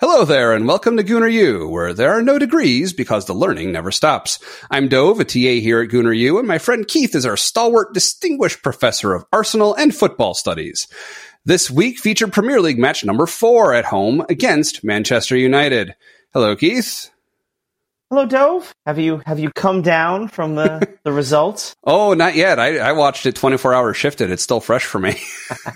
[0.00, 3.70] Hello there, and welcome to Gooner U, where there are no degrees because the learning
[3.70, 4.38] never stops.
[4.70, 7.92] I'm Dov, a TA here at Gooner U, and my friend Keith is our stalwart,
[7.92, 10.88] distinguished professor of Arsenal and football studies.
[11.44, 15.94] This week featured Premier League match number four at home against Manchester United.
[16.32, 17.10] Hello, Keith.
[18.08, 18.74] Hello, Dov.
[18.86, 21.76] Have you have you come down from the, the results?
[21.84, 22.58] Oh, not yet.
[22.58, 24.30] I, I watched it 24 hours shifted.
[24.30, 25.20] It's still fresh for me.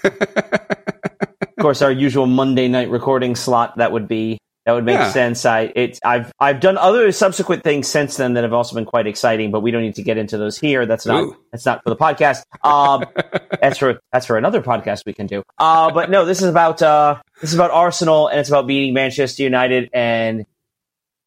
[1.65, 4.37] of course, our usual Monday night recording slot that would be
[4.67, 5.11] that would make Yeah.
[5.13, 5.47] sense.
[5.47, 9.07] I it's I've I've done other subsequent things since then that have also been quite
[9.07, 10.85] exciting, but we don't need to get into those here.
[10.85, 11.37] That's not Ooh.
[11.53, 12.43] that's not for the podcast.
[12.63, 13.07] Um,
[13.63, 15.43] that's for that's for another podcast we can do.
[15.57, 18.93] Uh, but no, this is about uh, this is about Arsenal and it's about beating
[18.93, 19.89] Manchester United.
[19.95, 20.45] And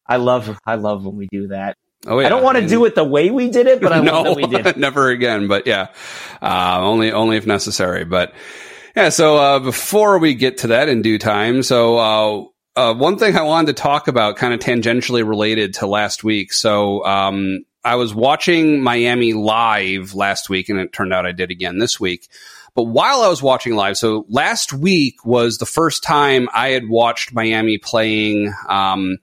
[0.06, 1.74] I love I love when we do that.
[2.06, 2.26] Oh, yeah.
[2.26, 4.24] I don't want to do it the way we did it, but I no, love
[4.24, 4.76] that we did.
[4.76, 5.48] never again.
[5.48, 5.88] But yeah,
[6.40, 8.04] uh, only only if necessary.
[8.04, 8.32] But
[8.96, 12.44] yeah, so uh, before we get to that in due time, so uh,
[12.78, 16.52] uh, one thing I wanted to talk about, kind of tangentially related to last week.
[16.52, 21.50] So um, I was watching Miami live last week, and it turned out I did
[21.50, 22.28] again this week.
[22.74, 26.88] But while I was watching live, so last week was the first time I had
[26.88, 28.54] watched Miami playing.
[28.68, 29.18] Um,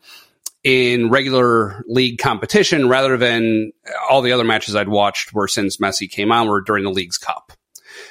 [0.66, 3.72] in regular league competition rather than
[4.10, 7.20] all the other matches I'd watched were since Messi came on were during the Leagues
[7.20, 7.52] Cup.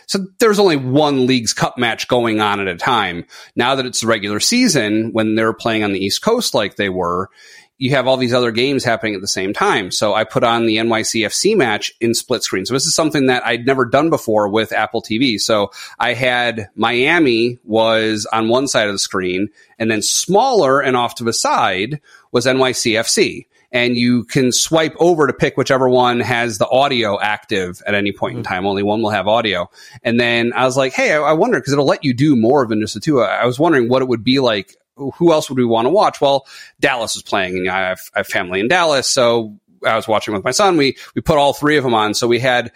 [0.06, 3.26] So there's only one Leagues Cup match going on at a time.
[3.56, 6.88] Now that it's the regular season, when they're playing on the East Coast like they
[6.88, 7.30] were,
[7.76, 9.90] you have all these other games happening at the same time.
[9.90, 12.64] So I put on the NYCFC match in split screen.
[12.66, 15.40] So this is something that I'd never done before with Apple TV.
[15.40, 20.96] So I had Miami was on one side of the screen and then smaller and
[20.96, 23.46] off to the side was NYCFC.
[23.74, 28.12] And you can swipe over to pick whichever one has the audio active at any
[28.12, 28.54] point in mm-hmm.
[28.54, 28.66] time.
[28.66, 29.68] Only one will have audio.
[30.02, 32.66] And then I was like, hey, I, I wonder because it'll let you do more
[32.66, 33.20] than just the two.
[33.20, 34.76] I was wondering what it would be like.
[34.96, 36.20] Who else would we want to watch?
[36.20, 36.46] Well,
[36.78, 40.34] Dallas was playing, and I have, I have family in Dallas, so I was watching
[40.34, 40.76] with my son.
[40.76, 42.14] We we put all three of them on.
[42.14, 42.72] So we had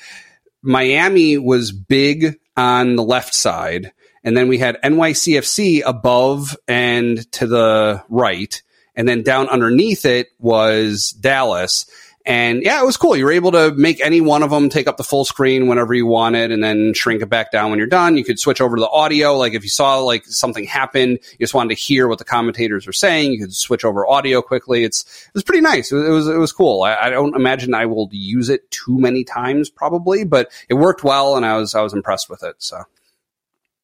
[0.62, 3.93] Miami was big on the left side,
[4.25, 8.62] and then we had NYCFC above and to the right,
[8.98, 11.86] and then down underneath it was Dallas.
[12.26, 13.16] And yeah, it was cool.
[13.16, 15.94] You were able to make any one of them take up the full screen whenever
[15.94, 18.19] you wanted and then shrink it back down when you're done.
[18.19, 19.38] You could switch over to the audio.
[19.38, 22.86] Like if you saw like something happen, you just wanted to hear what the commentators
[22.86, 24.84] were saying, you could switch over audio quickly.
[24.84, 25.91] It's, it was pretty nice.
[25.91, 26.82] It was, it was, it was cool.
[26.82, 31.04] I, I don't imagine I will use it too many times probably, but it worked
[31.04, 32.56] well and I was, I was impressed with it.
[32.59, 32.82] So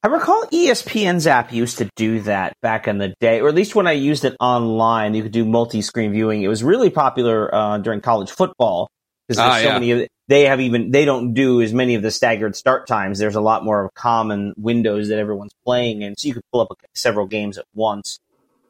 [0.04, 3.74] I recall ESPN's app used to do that back in the day, or at least
[3.74, 6.42] when I used it online, you could do multi-screen viewing.
[6.42, 8.90] It was really popular uh, during college football
[9.26, 9.72] because there's Ah, so yeah.
[9.72, 9.90] many.
[9.92, 13.18] Of, they have even they don't do as many of the staggered start times.
[13.18, 16.60] There's a lot more of common windows that everyone's playing in, so you could pull
[16.60, 18.18] up several games at once.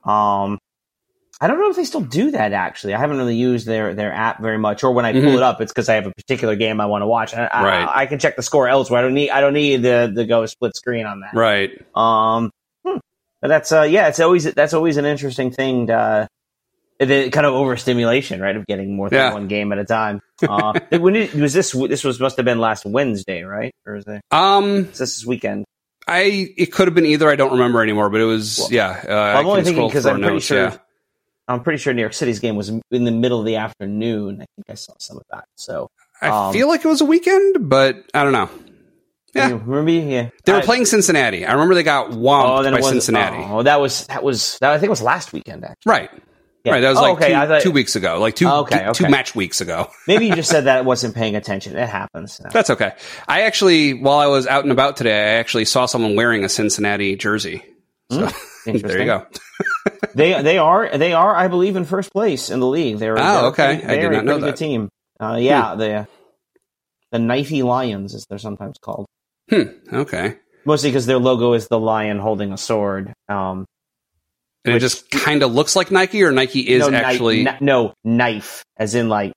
[0.04, 0.60] Um,
[1.40, 2.52] I don't know if they still do that.
[2.52, 4.84] Actually, I haven't really used their their app very much.
[4.84, 5.36] Or when I pull Mhm.
[5.36, 7.34] it up, it's because I have a particular game I want to watch.
[7.34, 7.88] I, I- Right.
[8.02, 9.00] I, can check the score elsewhere.
[9.00, 11.34] I don't need I don't need the the go split screen on that.
[11.34, 11.70] right.
[11.96, 12.50] Um,
[12.86, 12.98] hmm.
[13.42, 15.88] but that's uh, yeah, it's always that's always an interesting thing.
[15.88, 16.26] To, uh,
[17.00, 19.32] the kind of overstimulation, right, of getting more than Yeah.
[19.32, 20.20] one game at a time.
[20.48, 21.72] Uh, when it, was this?
[21.72, 23.72] This was must have been last Wednesday, right?
[23.84, 24.22] Or is it?
[24.30, 25.64] Um, Is this weekend?
[26.06, 27.28] I, it could have been either.
[27.28, 29.04] I don't remember anymore, but it was, Well, yeah.
[29.08, 30.58] Uh, I I'm only thinking because I'm pretty notes, sure.
[30.58, 30.76] yeah.
[31.48, 34.36] I'm pretty sure New York City's game was in the middle of the afternoon.
[34.40, 35.44] I think I saw some of that.
[35.56, 35.90] So
[36.22, 38.48] I Um, feel like it was a weekend, but I don't know.
[39.34, 39.58] Yeah.
[39.64, 39.90] remember?
[39.90, 41.44] Yeah, They were I- playing Cincinnati.
[41.44, 43.44] I remember they got Oh, whomped then by Cincinnati.
[43.50, 45.64] Oh, that was that was that, I think it was last weekend.
[45.64, 46.10] Actually, Right.
[46.62, 46.72] Yeah.
[46.72, 46.80] Right.
[46.80, 49.08] That was Oh, like okay, two, thought- two weeks ago, like two, Okay, two- two
[49.10, 49.90] match weeks ago.
[50.06, 51.76] maybe you just said that I wasn't paying attention.
[51.76, 52.40] It happens.
[52.52, 52.92] That's okay.
[53.28, 56.48] I actually, while I was out and about today, I actually saw someone wearing a
[56.48, 57.64] Cincinnati jersey.
[58.10, 58.28] So
[58.66, 59.26] there you go.
[60.14, 62.98] they they are they are I believe in first place in the league.
[62.98, 63.78] They're, Oh, okay.
[63.82, 64.56] pretty- I did not know that.
[64.56, 64.88] team.
[65.20, 66.06] Uh, yeah, the
[67.12, 69.06] the knifey lions as they're sometimes called.
[69.50, 69.62] Hmm.
[69.92, 70.36] Okay.
[70.64, 73.12] Mostly because their logo is the lion holding a sword.
[73.28, 73.66] Um,
[74.64, 77.92] And it just kind of looks like Nike, or Nike is no, actually kni- no
[78.02, 79.32] knife, as in like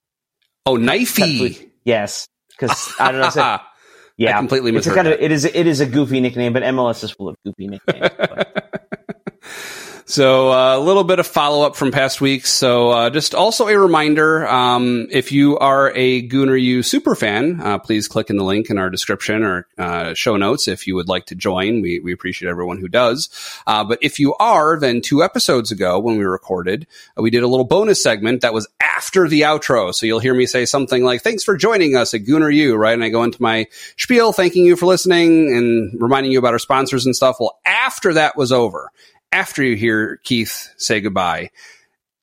[0.65, 1.69] oh knifey.
[1.83, 3.59] yes, because I don't know.
[4.19, 6.63] so- I yeah, completely it's kind of it is it is a goofy nickname, but
[6.63, 8.09] MLS is full of goofy nicknames.
[10.09, 12.49] So uh, a little bit of follow up from past weeks.
[12.49, 17.59] So uh, just also a reminder: um, if you are a Gooner U super fan,
[17.59, 20.95] uh, please click in the link in our description or uh, show notes if you
[20.95, 21.81] would like to join.
[21.81, 23.29] We we appreciate everyone who does.
[23.67, 26.87] Uh, but if you are, then two episodes ago when we recorded,
[27.17, 29.93] uh, we did a little bonus segment that was after the outro.
[29.93, 32.93] So you'll hear me say something like, "Thanks for joining us at Gooner U," right?
[32.93, 33.67] And I go into my
[33.97, 37.41] spiel, thanking you for listening and reminding you about our sponsors and stuff.
[37.41, 38.89] Well, after that was over
[39.31, 41.51] after you hear Keith say goodbye.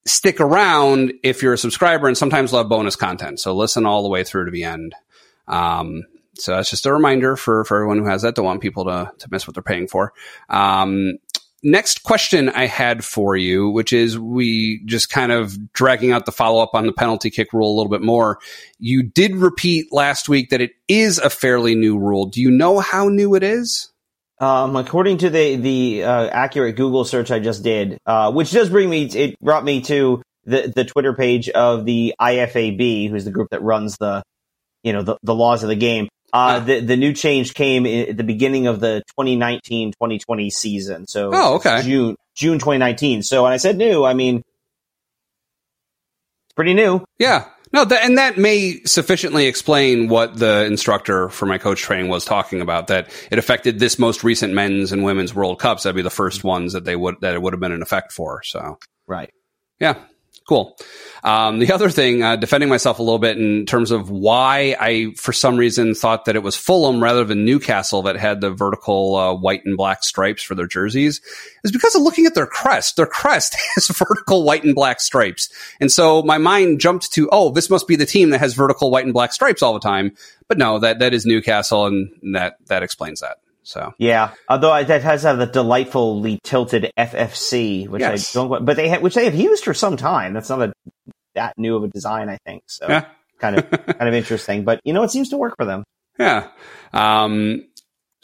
[0.06, 3.40] Stick around if you're a subscriber and sometimes have bonus content.
[3.40, 4.94] So listen all the way through to the end.
[5.48, 6.04] Um,
[6.34, 8.34] so that's just a reminder for, for everyone who has that.
[8.34, 10.12] Don't want people to, to miss what they're paying for.
[10.48, 11.18] Um,
[11.62, 16.32] next question I had for you, which is we just kind of dragging out the
[16.32, 18.38] follow up on the penalty kick rule a little bit more.
[18.78, 22.26] You did repeat last week that it is a fairly new rule.
[22.26, 23.90] Do you know how new it is?
[24.40, 28.68] Um, according to the the uh, accurate Google search I just did, uh, which does
[28.68, 33.30] bring me, it brought me to the the Twitter page of the IFAB, who's the
[33.30, 34.22] group that runs the,
[34.82, 36.08] you know, the, the laws of the game.
[36.32, 41.06] Uh, the, the new change came at the beginning of the 2019-2020 season.
[41.06, 41.82] So oh, okay.
[41.82, 43.22] June, June 2019.
[43.22, 47.04] So when I said new, I mean, it's pretty new.
[47.20, 47.44] Yeah.
[47.74, 52.24] No, th- and that may sufficiently explain what the instructor for my coach training was
[52.24, 52.86] talking about.
[52.86, 55.82] That it affected this most recent men's and women's World Cups.
[55.82, 58.12] That'd be the first ones that they would that it would have been an effect
[58.12, 58.44] for.
[58.44, 58.78] So,
[59.08, 59.32] right.
[59.80, 59.96] Yeah.
[60.46, 60.76] Cool.
[61.22, 65.12] Um, the other thing, uh, defending myself a little bit in terms of why I,
[65.16, 69.16] for some reason, thought that it was Fulham rather than Newcastle that had the vertical
[69.16, 71.20] uh, white and black stripes for their jerseys,
[71.64, 72.96] is because of looking at their crest.
[72.96, 75.48] Their crest has vertical white and black stripes,
[75.80, 78.90] and so my mind jumped to, oh, this must be the team that has vertical
[78.90, 80.12] white and black stripes all the time.
[80.46, 83.38] But no, that that is Newcastle, and that that explains that.
[83.64, 88.36] So yeah, although that has have the delightfully tilted FFC, which yes.
[88.36, 90.34] I don't, but they ha- which they have used for some time.
[90.34, 90.72] That's not a
[91.34, 92.62] that new of a design, I think.
[92.66, 93.06] So yeah.
[93.38, 95.84] kind of kind of interesting, but you know, it seems to work for them.
[96.18, 96.48] Yeah.
[96.92, 97.66] Um,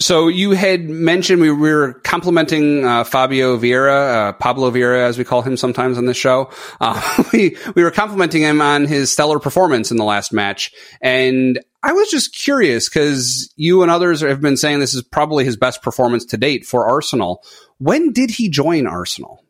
[0.00, 5.24] so you had mentioned we were complimenting uh, Fabio Vieira, uh, Pablo Vieira, as we
[5.24, 6.50] call him sometimes on this show.
[6.80, 11.60] Uh, we we were complimenting him on his stellar performance in the last match, and
[11.82, 15.56] I was just curious because you and others have been saying this is probably his
[15.56, 17.42] best performance to date for Arsenal.
[17.78, 19.44] When did he join Arsenal?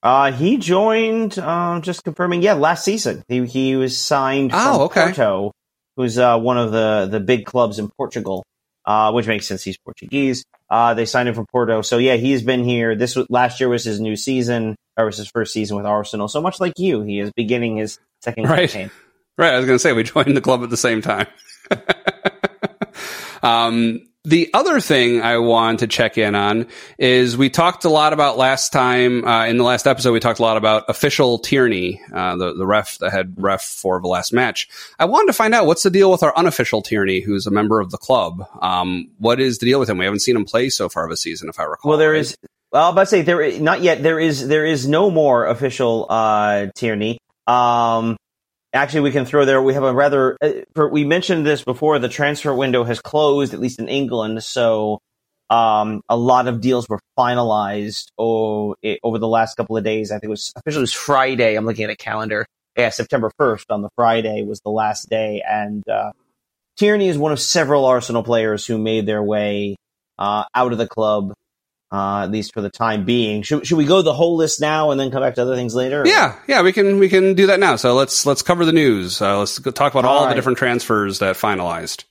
[0.00, 3.24] Uh, he joined, uh, just confirming, yeah, last season.
[3.26, 5.06] He, he was signed from oh, okay.
[5.06, 5.52] Porto,
[5.96, 8.44] who's uh, one of the, the big clubs in Portugal,
[8.88, 9.62] uh, which makes sense.
[9.62, 10.44] He's Portuguese.
[10.70, 11.82] Uh, they signed him from Porto.
[11.82, 12.96] So, yeah, he's been here.
[12.96, 16.26] This was, last year was his new season, or was his first season with Arsenal.
[16.26, 18.70] So much like you, he is beginning his second right.
[18.70, 18.90] campaign.
[19.36, 19.52] Right.
[19.52, 21.26] I was going to say, we joined the club at the same time.
[23.42, 26.66] um, the other thing I want to check in on
[26.98, 30.12] is we talked a lot about last time uh, in the last episode.
[30.12, 34.00] We talked a lot about official Tierney, uh, the the ref that had ref for
[34.00, 34.68] the last match.
[34.98, 37.80] I wanted to find out what's the deal with our unofficial Tierney, who's a member
[37.80, 38.44] of the club.
[38.60, 39.98] Um, what is the deal with him?
[39.98, 41.90] We haven't seen him play so far this season, if I recall.
[41.90, 42.20] Well, there right?
[42.20, 42.36] is.
[42.70, 44.02] Well, I about to say there is, not yet.
[44.02, 47.18] There is there is no more official uh, Tierney.
[47.46, 48.16] Um,
[48.72, 49.62] Actually, we can throw there.
[49.62, 50.36] We have a rather.
[50.42, 51.98] Uh, we mentioned this before.
[51.98, 54.42] The transfer window has closed, at least in England.
[54.44, 55.00] So,
[55.48, 60.10] um, a lot of deals were finalized oh, it, over the last couple of days.
[60.10, 61.54] I think it was officially it was Friday.
[61.54, 62.46] I'm looking at a calendar.
[62.76, 66.12] Yeah, September 1st on the Friday was the last day, and uh,
[66.76, 69.74] Tierney is one of several Arsenal players who made their way
[70.18, 71.32] uh, out of the club
[71.90, 73.42] uh, at least for the time being.
[73.42, 75.74] Should, should we go the whole list now and then come back to other things
[75.74, 76.02] later?
[76.02, 76.06] Or?
[76.06, 77.76] Yeah, yeah, we can we can do that now.
[77.76, 79.20] So let's let's cover the news.
[79.22, 80.30] Uh, let's talk about all, all right.
[80.30, 82.04] the different transfers that finalized.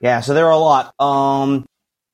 [0.00, 0.94] Yeah, so there are a lot.
[0.98, 1.66] Um,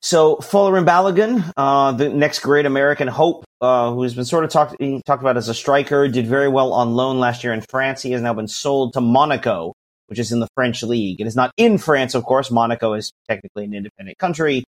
[0.03, 4.77] so Folarin Balogun, uh, the next great American hope, uh, who's been sort of talked
[5.07, 8.03] talked about as a striker, did very well on loan last year in France.
[8.03, 9.73] He has now been sold to Monaco,
[10.09, 11.21] which is in the French league.
[11.21, 12.51] It is not in France, of course.
[12.51, 14.65] Monaco is technically an independent country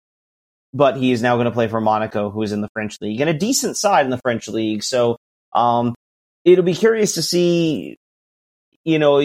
[0.78, 3.20] but he is now going to play for Monaco, who is in the French league
[3.20, 4.84] and a decent side in the French league.
[4.84, 5.16] So,
[5.52, 5.94] um,
[6.44, 7.96] it'll be curious to see,
[8.84, 9.20] you know,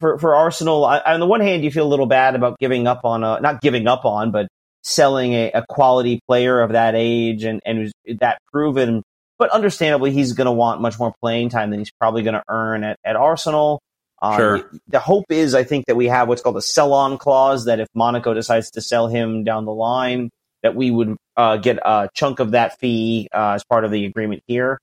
[0.00, 2.86] for, for Arsenal, I, on the one hand, you feel a little bad about giving
[2.86, 4.48] up on a, not giving up on, but
[4.82, 9.02] selling a, a quality player of that age and, and that proven,
[9.38, 12.44] but understandably, he's going to want much more playing time than he's probably going to
[12.48, 13.80] earn at, at Arsenal.
[14.20, 14.70] Um, sure.
[14.88, 17.80] The hope is, I think, that we have what's called a sell on clause that
[17.80, 20.30] if Monaco decides to sell him down the line,
[20.62, 24.04] that we would uh, get a chunk of that fee uh, as part of the
[24.04, 24.78] agreement here.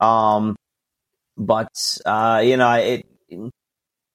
[0.00, 0.56] Um,
[1.36, 3.06] but uh, you know, it,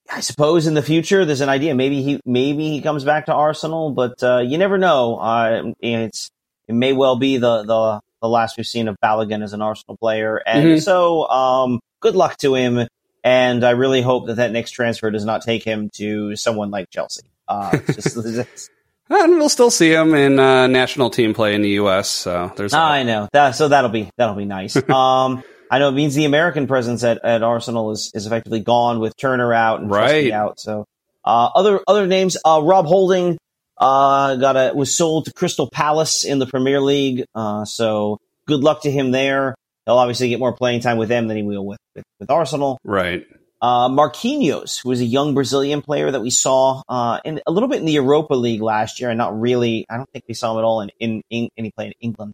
[0.09, 1.75] I suppose in the future there's an idea.
[1.75, 5.17] Maybe he maybe he comes back to Arsenal, but uh, you never know.
[5.17, 6.29] Uh, it's
[6.67, 9.97] it may well be the the the last we've seen of Balogun as an Arsenal
[9.97, 10.79] player, and mm-hmm.
[10.79, 12.87] so um, good luck to him.
[13.23, 16.89] And I really hope that that next transfer does not take him to someone like
[16.89, 17.23] Chelsea.
[17.47, 18.69] Uh, just,
[19.09, 22.09] And we'll still see him in uh, national team play in the U.S.
[22.09, 22.73] So there's.
[22.73, 23.51] I know that.
[23.51, 24.75] So that'll be that'll be nice.
[24.89, 28.99] um, I know it means the American presence at, at Arsenal is, is effectively gone
[28.99, 30.31] with Turner out and right.
[30.31, 30.59] out.
[30.59, 30.85] So
[31.23, 33.37] uh, other other names, uh, Rob Holding
[33.77, 37.25] uh, got a was sold to Crystal Palace in the Premier League.
[37.35, 39.55] Uh, so good luck to him there.
[39.85, 42.77] he'll obviously get more playing time with them than he will with with, with Arsenal.
[42.83, 43.25] Right.
[43.59, 47.67] Uh, Marquinhos, who was a young Brazilian player that we saw uh, in a little
[47.67, 49.85] bit in the Europa League last year, and not really.
[49.89, 52.33] I don't think we saw him at all in in, in any play in England.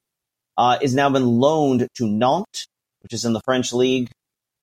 [0.58, 2.68] Uh, is now been loaned to Nantes,
[3.02, 4.10] which is in the French league.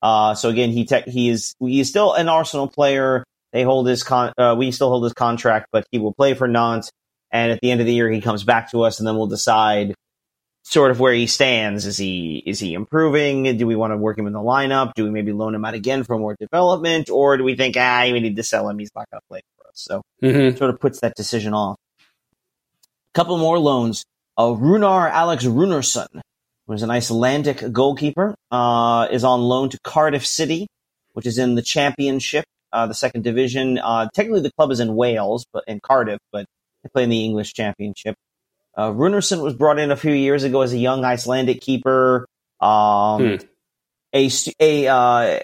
[0.02, 3.24] Uh, so again, he te- he is he is still an Arsenal player.
[3.52, 4.32] They hold his con.
[4.36, 6.90] Uh, we still hold his contract, but he will play for Nantes.
[7.32, 9.28] And at the end of the year, he comes back to us, and then we'll
[9.28, 9.94] decide
[10.62, 11.86] sort of where he stands.
[11.86, 13.56] Is he is he improving?
[13.56, 14.92] Do we want to work him in the lineup?
[14.94, 18.08] Do we maybe loan him out again for more development, or do we think ah
[18.12, 18.78] we need to sell him?
[18.78, 19.74] He's not going to play for us.
[19.76, 20.56] So Mm-hmm.
[20.58, 21.76] sort of puts that decision off.
[23.14, 24.04] A couple more loans.
[24.36, 26.06] Uh, Rúnar Alex Rúnarsson,
[26.66, 30.66] who's an Icelandic goalkeeper, uh, is on loan to Cardiff City,
[31.14, 33.78] which is in the Championship, uh, the second division.
[33.78, 36.46] Uh, technically, the club is in Wales, but in Cardiff, but
[36.82, 38.14] they play in the English Championship.
[38.80, 42.26] Uh, Rúnarsson was brought in a few years ago as a young Icelandic keeper.
[42.60, 43.36] Um, Hmm.
[44.14, 45.40] a, a uh,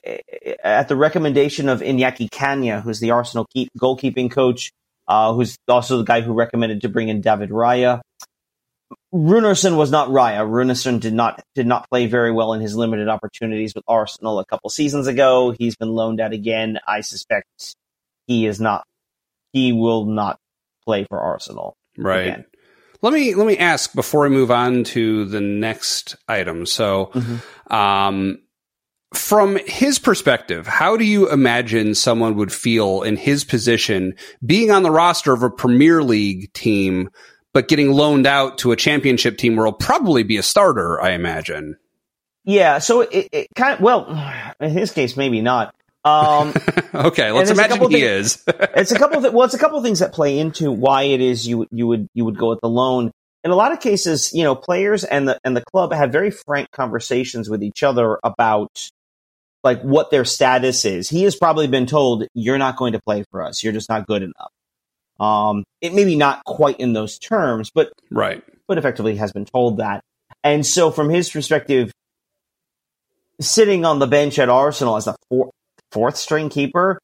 [0.64, 4.72] at the recommendation of Iñaki Caña, who's the Arsenal keep, goalkeeping coach,
[5.06, 8.00] uh, who's also the guy who recommended to bring in David Raya.
[9.12, 10.40] Rúnarsson was not Raya.
[10.48, 14.46] Rúnarsson did not did not play very well in his limited opportunities with Arsenal a
[14.46, 15.54] couple seasons ago.
[15.58, 16.78] He's been loaned out again.
[16.86, 17.76] I suspect
[18.26, 18.84] he is not.
[19.52, 20.38] He will not
[20.86, 21.74] play for Arsenal.
[21.98, 22.28] Right.
[22.28, 22.44] Again.
[23.06, 26.66] Let me let me ask before we move on to the next item.
[26.66, 27.12] So,
[27.70, 28.40] um,
[29.14, 34.82] from his perspective, how do you imagine someone would feel in his position being on
[34.82, 37.08] the roster of a Premier League team,
[37.54, 41.00] but getting loaned out to a championship team where he'll probably be a starter?
[41.00, 41.76] I imagine.
[42.42, 42.78] Yeah.
[42.78, 45.76] So it, it kind of well, in his case, maybe not.
[46.06, 46.54] Um,
[46.94, 48.44] okay, let's imagine he things- is.
[48.76, 51.02] it's a couple of th- well, it's a couple of things that play into why
[51.02, 53.10] it is you you would you would go with the loan.
[53.42, 56.30] In a lot of cases, you know, players and the and the club have very
[56.30, 58.88] frank conversations with each other about
[59.64, 61.08] like what their status is.
[61.08, 63.64] He has probably been told, "You're not going to play for us.
[63.64, 64.52] You're just not good enough."
[65.18, 68.44] Um, it maybe not quite in those terms, but right.
[68.68, 70.02] but effectively has been told that.
[70.44, 71.90] And so, from his perspective,
[73.40, 75.50] sitting on the bench at Arsenal as a four,
[75.92, 76.98] fourth string keeper,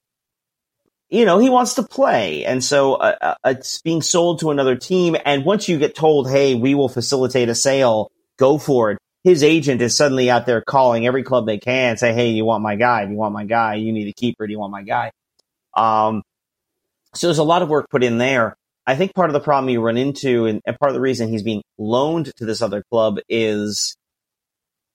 [1.09, 2.45] you know, he wants to play.
[2.45, 5.17] And so, uh, uh, it's being sold to another team.
[5.25, 8.99] And once you get told, hey, we will facilitate a sale, go for it.
[9.23, 12.63] His agent is suddenly out there calling every club they can, say, hey, you want
[12.63, 13.05] my guy?
[13.05, 13.75] Do you want my guy?
[13.75, 14.47] You need a keeper.
[14.47, 15.13] Do you want my guy?
[15.77, 16.23] Um,
[17.15, 18.57] so there's a lot of work put in there.
[18.87, 21.29] I think part of the problem you run into, and, and part of the reason
[21.29, 23.97] he's being loaned to this other club is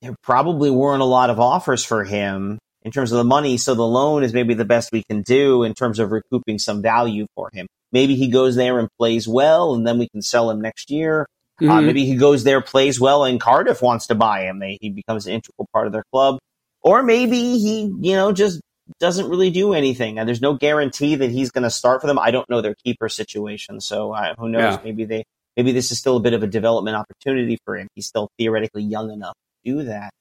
[0.01, 3.57] there probably weren't a lot of offers for him in terms of the money.
[3.57, 6.81] So the loan is maybe the best we can do in terms of recouping some
[6.81, 7.67] value for him.
[7.91, 11.27] Maybe he goes there and plays well, and then we can sell him next year.
[11.59, 11.85] Uh, Mhm.
[11.85, 14.59] maybe he goes there, plays well, and Cardiff wants to buy him.
[14.59, 16.37] They, he becomes an integral part of their club.
[16.81, 18.61] Or maybe he, you know, just
[19.01, 20.17] doesn't really do anything.
[20.17, 22.17] And there's no guarantee that he's going to start for them.
[22.17, 23.81] I don't know their keeper situation.
[23.81, 24.75] So uh, who knows?
[24.75, 24.81] Yeah.
[24.81, 25.25] Maybe they,
[25.57, 27.89] maybe this is still a bit of a development opportunity for him.
[27.95, 29.33] He's still theoretically young enough
[29.65, 30.11] to do that.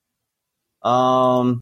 [0.88, 1.61] Um,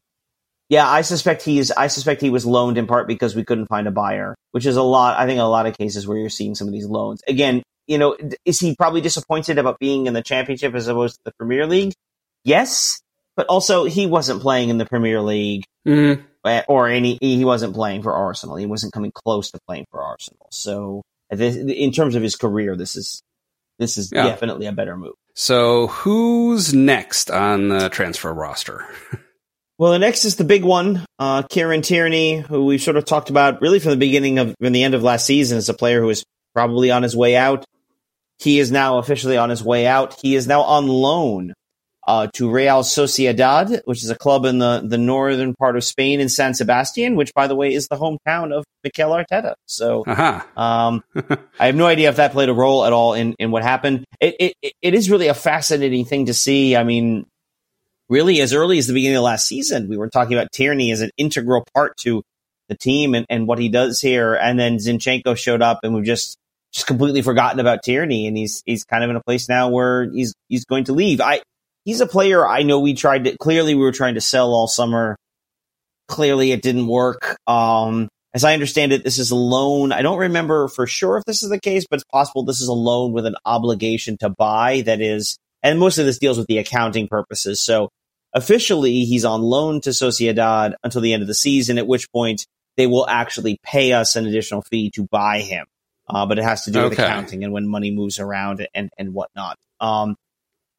[0.69, 3.87] yeah, I suspect he's, I suspect he was loaned in part because we couldn't find
[3.87, 6.55] a buyer, which is a lot, I think a lot of cases where you're seeing
[6.55, 7.21] some of these loans.
[7.29, 11.21] Again, you know, is he probably disappointed about being in the championship as opposed to
[11.27, 11.93] the Premier League?
[12.45, 13.01] Yes,
[13.37, 16.25] but also he wasn't playing in the Premier League Mhm.
[16.45, 17.19] uh, or any.
[17.21, 18.57] He wasn't playing for Arsenal.
[18.57, 20.47] He wasn't coming close to playing for Arsenal.
[20.51, 23.23] So, this, in terms of his career, this is
[23.79, 24.23] this is Yeah.
[24.25, 25.15] definitely a better move.
[25.35, 28.87] So, who's next on the transfer roster?
[29.77, 33.29] Well, the next is the big one, uh, Kieran Tierney, who we've sort of talked
[33.29, 36.01] about really from the beginning of, from the end of last season, as a player
[36.01, 37.65] who is probably on his way out.
[38.39, 40.17] He is now officially on his way out.
[40.21, 41.55] He is now on loan
[42.07, 46.21] uh, to Real Sociedad, which is a club in the, the northern part of Spain
[46.21, 49.55] in San Sebastian, which, by the way, is the hometown of Mikel Arteta.
[49.67, 50.47] So Aha.
[50.57, 51.03] um,
[51.59, 54.05] I have no idea if that played a role at all in, in what happened.
[54.21, 56.77] It, it it is really a fascinating thing to see.
[56.77, 57.27] I mean,
[58.09, 61.01] really, as early as the beginning of last season, we were talking about Tierney as
[61.01, 62.23] an integral part to
[62.69, 64.35] the team and, and what he does here.
[64.35, 66.37] And then Zinchenko showed up, and we've just
[66.73, 70.11] just completely forgotten about Tierney, and he's he's kind of in a place now where
[70.11, 71.21] he's he's going to leave.
[71.21, 71.41] I
[71.85, 74.67] he's a player I know we tried to clearly we were trying to sell all
[74.67, 75.17] summer.
[76.09, 77.39] Clearly, it didn't work.
[77.47, 79.93] Um, as I understand it, this is a loan.
[79.93, 82.69] I don't remember for sure if this is the case, but it's possible this is
[82.69, 84.83] a loan with an obligation to buy.
[84.83, 87.65] That is, and most of this deals with the accounting purposes.
[87.65, 87.89] So
[88.33, 92.47] officially, he's on loan to Sociedad until the end of the season, at which point
[92.77, 95.67] they will actually pay us an additional fee to buy him.
[96.07, 99.15] Uh, but it has to do with accounting and when money moves around and, and
[99.15, 99.57] whatnot.
[99.81, 100.17] Um,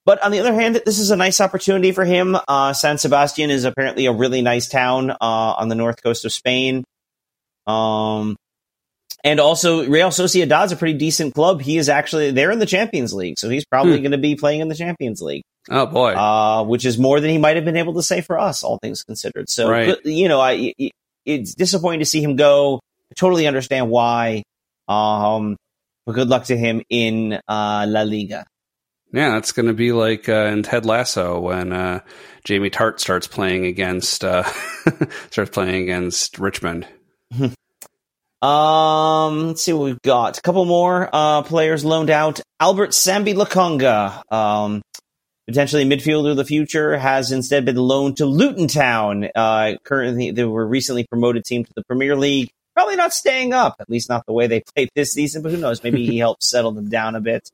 [0.06, 2.38] but on the other hand, this is a nice opportunity for him.
[2.48, 6.32] Uh, San Sebastian is apparently a really nice town uh, on the north coast of
[6.32, 6.84] Spain.
[7.66, 8.36] Um,
[9.26, 11.60] and also Real Sociedad's a pretty decent club.
[11.60, 14.04] He is actually they're in the Champions League, so he's probably hmm.
[14.04, 15.44] going to be playing in the Champions League.
[15.70, 18.40] Oh boy, uh, which is more than he might have been able to say for
[18.40, 19.50] us, all things considered.
[19.50, 19.98] So, right.
[20.06, 20.74] you know, I,
[21.26, 22.80] it's disappointing to see him go.
[23.12, 24.44] I totally understand why.
[24.88, 25.58] Um,
[26.06, 28.46] but good luck to him in uh, La Liga.
[29.12, 32.02] Yeah, that's going to be like uh, in Ted Lasso when uh,
[32.44, 34.44] Jamie Tartt starts playing against uh,
[35.32, 36.88] starts playing against Richmond.
[38.46, 40.38] um, let's see what we've got.
[40.38, 42.42] A couple more uh, players loaned out.
[42.60, 44.82] Albert Sambi Lokonga, um,
[45.48, 49.28] potentially midfielder of the future, has instead been loaned to Luton Town.
[49.36, 52.50] Uh, currently, they were recently promoted team to the Premier League.
[52.76, 55.42] Probably not staying up, at least not the way they played this season.
[55.42, 55.84] But who knows?
[55.84, 57.50] Maybe he helped settle them down a bit.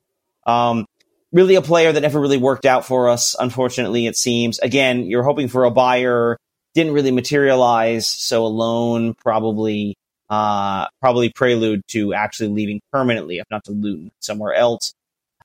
[0.45, 0.85] Um,
[1.31, 3.35] really a player that never really worked out for us.
[3.39, 4.59] Unfortunately, it seems.
[4.59, 6.37] Again, you're hoping for a buyer,
[6.73, 8.07] didn't really materialize.
[8.07, 9.95] So a loan probably,
[10.31, 14.93] uh, probably prelude to actually leaving permanently, if not to Luton somewhere else.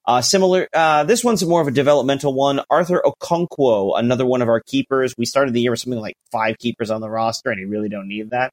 [0.06, 2.60] Uh, similar, uh, this one's more of a developmental one.
[2.70, 5.12] Arthur Okonkwo, another one of our keepers.
[5.18, 7.88] We started the year with something like five keepers on the roster, and you really
[7.88, 8.52] don't need that.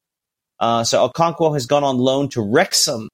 [0.60, 3.10] Uh, so Okonkwo has gone on loan to Wrexham,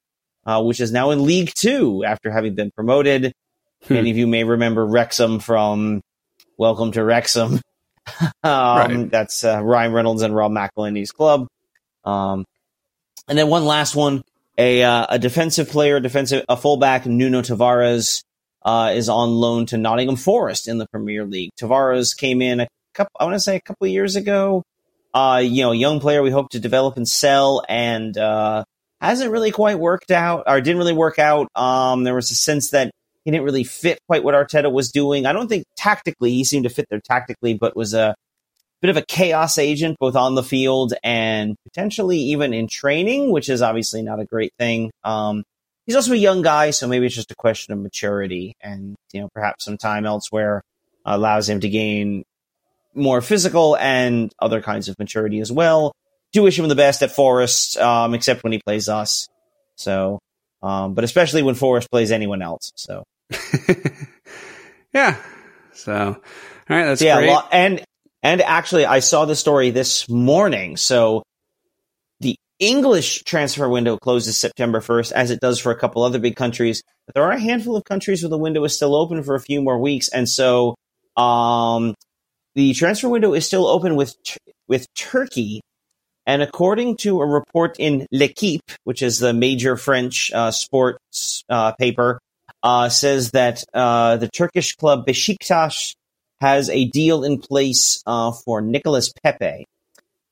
[0.46, 3.34] uh, which is now in League Two after having been promoted.
[3.84, 3.94] Hmm.
[3.94, 6.00] Many of you may remember Wrexham from
[6.56, 7.60] Welcome to Wrexham.
[8.22, 9.10] um, right.
[9.10, 11.46] That's uh, Ryan Reynolds and Rob McElhenney's club.
[12.06, 12.46] Um,
[13.30, 14.22] and then one last one,
[14.58, 18.24] a uh, a defensive player, defensive a fullback, Nuno Tavares,
[18.62, 21.50] uh, is on loan to Nottingham Forest in the Premier League.
[21.58, 24.64] Tavares came in a couple, I want to say a couple of years ago.
[25.14, 28.64] Uh, you know, young player we hope to develop and sell, and uh,
[29.00, 31.48] hasn't really quite worked out, or didn't really work out.
[31.54, 32.90] Um, there was a sense that
[33.24, 35.24] he didn't really fit quite what Arteta was doing.
[35.24, 38.16] I don't think tactically he seemed to fit there tactically, but was a
[38.80, 43.48] bit of a chaos agent both on the field and potentially even in training, which
[43.48, 44.90] is obviously not a great thing.
[45.04, 45.44] Um,
[45.86, 49.20] he's also a young guy, so maybe it's just a question of maturity and you
[49.20, 50.62] know perhaps some time elsewhere
[51.04, 52.24] allows him to gain
[52.94, 55.92] more physical and other kinds of maturity as well.
[56.32, 59.28] Do wish him the best at Forest, um, except when he plays us.
[59.76, 60.20] So
[60.62, 62.72] um, but especially when Forest plays anyone else.
[62.76, 63.04] So,
[64.94, 65.16] yeah.
[65.72, 67.38] So, all right, that's yeah, great.
[67.52, 67.84] and
[68.22, 70.76] and actually, I saw the story this morning.
[70.76, 71.22] So,
[72.20, 76.36] the English transfer window closes September first, as it does for a couple other big
[76.36, 76.82] countries.
[77.06, 79.40] But there are a handful of countries where the window is still open for a
[79.40, 80.74] few more weeks, and so
[81.16, 81.94] um,
[82.54, 84.14] the transfer window is still open with
[84.68, 85.60] with Turkey
[86.30, 91.72] and according to a report in L'Equipe, which is the major French uh, sports uh,
[91.72, 92.20] paper,
[92.62, 95.94] uh, says that uh, the Turkish club Besiktas
[96.40, 99.66] has a deal in place uh, for Nicolas Pepe,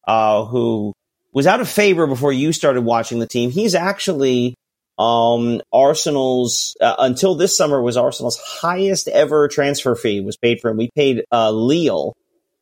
[0.06, 0.94] uh, who
[1.32, 3.50] was out of favor before you started watching the team.
[3.50, 4.54] He's actually
[4.98, 10.76] um, Arsenal's until this summer was Arsenal's highest ever transfer fee was paid for him.
[10.76, 12.14] We paid Lille,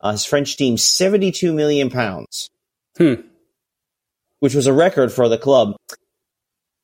[0.03, 2.49] his French team, seventy two million pounds.
[2.97, 3.13] Hmm.
[4.39, 5.75] Which was a record for the club.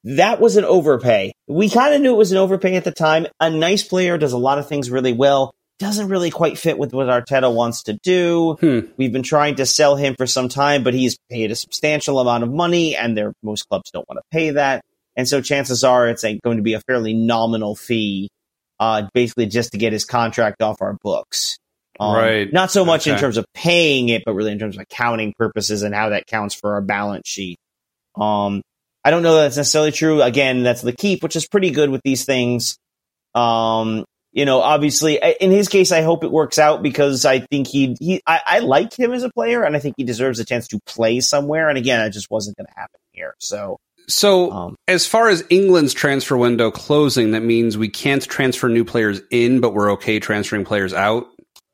[0.05, 1.33] That was an overpay.
[1.47, 3.27] We kind of knew it was an overpay at the time.
[3.39, 5.53] A nice player does a lot of things really well.
[5.79, 8.57] Doesn't really quite fit with what Arteta wants to do.
[8.59, 8.79] Hmm.
[8.95, 12.43] We've been trying to sell him for some time, but he's paid a substantial amount
[12.43, 14.83] of money, and their most clubs don't want to pay that.
[15.15, 18.29] And so chances are it's going to be a fairly nominal fee,
[18.79, 21.57] uh, basically just to get his contract off our books.
[21.99, 22.51] Um, right.
[22.51, 23.13] Not so much okay.
[23.13, 26.25] in terms of paying it, but really in terms of accounting purposes and how that
[26.25, 27.57] counts for our balance sheet.
[28.15, 28.61] Um,
[29.03, 30.21] I don't know that that's necessarily true.
[30.21, 32.77] Again, that's the keep, which is pretty good with these things.
[33.35, 37.67] Um, you know, obviously, in his case, I hope it works out because I think
[37.67, 40.45] he, he, I, I like him as a player, and I think he deserves a
[40.45, 41.69] chance to play somewhere.
[41.69, 43.35] And again, it just wasn't going to happen here.
[43.39, 48.69] So, so um, as far as England's transfer window closing, that means we can't transfer
[48.69, 51.27] new players in, but we're okay transferring players out.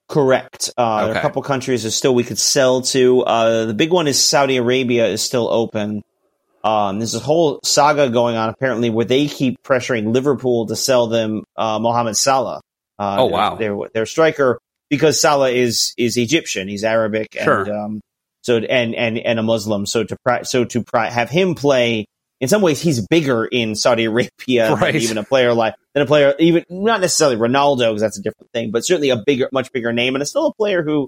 [0.10, 0.70] Correct.
[0.78, 1.06] Uh, okay.
[1.06, 3.22] There are a couple countries that still we could sell to.
[3.22, 6.04] Uh, the big one is Saudi Arabia is still open.
[6.64, 11.08] Um, there's a whole saga going on apparently where they keep pressuring Liverpool to sell
[11.08, 12.62] them uh, Mohamed Salah.
[12.98, 17.62] Uh, oh wow, their, their striker because Salah is is Egyptian, he's Arabic, sure.
[17.62, 18.02] and um,
[18.42, 19.86] so and and and a Muslim.
[19.86, 22.06] So to so to have him play
[22.42, 24.94] in some ways he's bigger in Saudi Arabia right.
[24.94, 28.22] than even a player like than a player even not necessarily Ronaldo because that's a
[28.22, 31.08] different thing, but certainly a bigger, much bigger name, and it's still a player who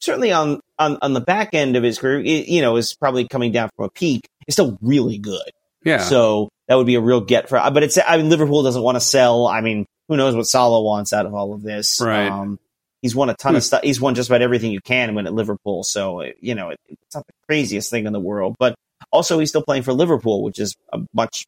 [0.00, 3.52] certainly on on on the back end of his career, you know, is probably coming
[3.52, 4.28] down from a peak.
[4.46, 5.50] Is still really good.
[5.84, 5.98] Yeah.
[5.98, 7.58] So that would be a real get for.
[7.72, 7.98] But it's.
[7.98, 9.46] I mean, Liverpool doesn't want to sell.
[9.46, 12.00] I mean, who knows what Salah wants out of all of this?
[12.00, 12.28] Right.
[12.28, 12.58] Um,
[13.02, 13.56] he's won a ton Hmm.
[13.58, 13.82] of stuff.
[13.82, 15.82] He's won just about everything you can win at Liverpool.
[15.84, 18.56] So you know, it, it's not the craziest thing in the world.
[18.58, 18.74] But
[19.12, 21.46] also, he's still playing for Liverpool, which is a much,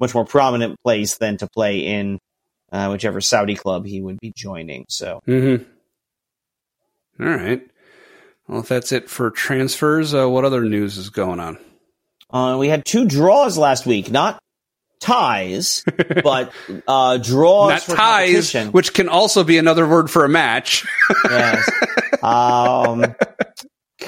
[0.00, 2.18] much more prominent place than to play in
[2.70, 4.84] uh, whichever Saudi club he would be joining.
[4.88, 5.64] So Mm-hmm.
[7.20, 7.62] All right.
[8.46, 11.58] Well, if that's it for transfers, uh, what other news is going on?
[12.30, 14.38] Uh, we had two draws last week, not
[15.00, 15.84] ties,
[16.22, 16.52] but
[16.86, 18.72] uh, draws Not for ties, competition.
[18.72, 20.86] which can also be another word for a match.
[21.24, 21.68] yes.
[22.20, 23.14] Um, I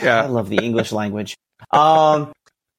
[0.02, 0.26] yeah.
[0.26, 1.37] love the English language.
[1.70, 2.33] Um,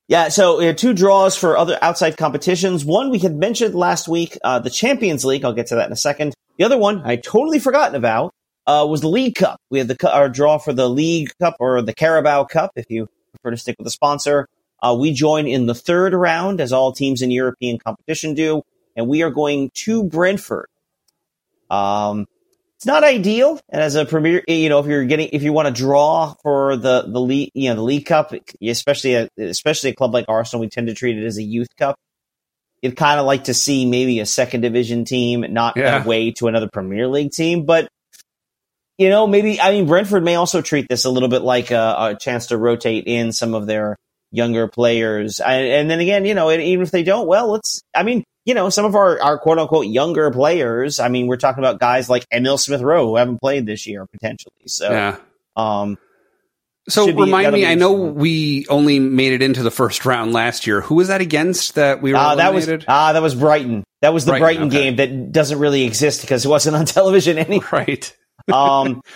[0.10, 2.84] yeah, so we had two draws for other outside competitions.
[2.84, 5.46] One we had mentioned last week, uh, the Champions League.
[5.46, 6.34] I'll get to that in a second.
[6.58, 8.34] The other one I totally forgotten about
[8.68, 9.58] uh, was the League Cup.
[9.70, 13.08] We had the our draw for the League Cup or the Carabao Cup, if you
[13.32, 14.48] prefer to stick with the sponsor.
[14.82, 18.64] Uh, we join in the third round, as all teams in European competition do,
[18.96, 20.68] and we are going to Brentford.
[21.70, 22.26] Um,
[22.78, 23.60] it's not ideal.
[23.70, 26.76] And as a premier, you know, if you're getting, if you want to draw for
[26.78, 30.62] the the league, you know, the League Cup, especially a, especially a club like Arsenal,
[30.62, 31.96] we tend to treat it as a youth cup.
[32.82, 36.04] You'd kind of like to see maybe a second division team, not Yeah.
[36.04, 37.88] away to another Premier League team, but.
[38.98, 41.96] You know, maybe I mean Brentford may also treat this a little bit like a,
[41.98, 43.98] a chance to rotate in some of their
[44.32, 47.82] younger players, and, and then again, you know, even if they don't, well, let's.
[47.96, 51.00] I mean, you know, some of our, our quote unquote younger players.
[51.00, 54.06] I mean, we're talking about guys like Emil Smith Rowe who haven't played this year
[54.08, 54.54] potentially.
[54.66, 55.18] So, Yeah.
[55.56, 55.98] um,
[56.90, 60.82] So remind me, I know we only made it into the first round last year.
[60.82, 63.84] Who was that against that we were uh, that was ah, that was Brighton.
[64.02, 64.84] That was the Brighton, Brighton, okay.
[64.84, 67.68] game that doesn't really exist because it wasn't on television anyway.
[67.72, 68.18] right.
[68.52, 69.02] um,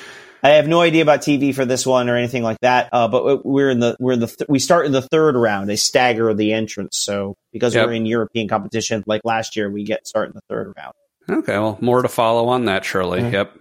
[0.45, 2.89] I have no idea about TV for this one or anything like that.
[2.93, 5.67] Uh, but we're in the we're in the th- we start in the third round.
[5.67, 6.97] They stagger the entrance.
[6.99, 7.87] So because Yep.
[7.87, 10.93] we're in European competition, like last year, we get start in the third round.
[11.27, 11.53] Okay.
[11.57, 13.21] Well, more to follow on that, surely.
[13.21, 13.31] Mhm.
[13.33, 13.53] Yep.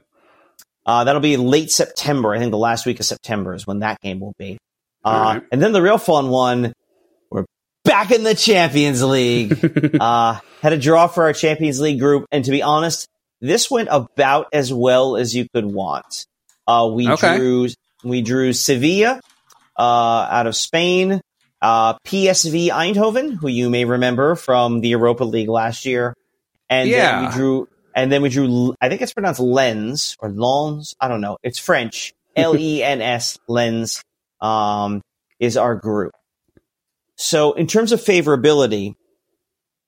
[0.85, 2.35] Uh, that'll be late September.
[2.35, 4.59] I think the last week of September is when that game will be.
[5.03, 5.43] Uh, right.
[5.51, 6.75] And then the real fun one,
[7.31, 7.47] we're
[7.85, 9.97] back in the Champions League.
[10.01, 13.09] uh, had a draw for our Champions League group, and to be honest,
[13.41, 16.27] this went about as well as you could want.
[16.67, 17.37] Uh, we Okay.
[17.39, 17.69] drew
[18.03, 19.21] we drew Sevilla
[19.79, 21.21] uh, out of Spain,
[21.63, 26.15] uh, PSV Eindhoven, who you may remember from the Europa League last year,
[26.69, 28.75] and then we drew and then we drew.
[28.81, 30.95] I think it's pronounced Lens or Lens.
[31.01, 31.39] I don't know.
[31.43, 32.13] It's French.
[32.37, 34.03] L E N S Lens
[34.41, 35.01] um,
[35.39, 36.13] is our group.
[37.17, 38.95] So in terms of favorability,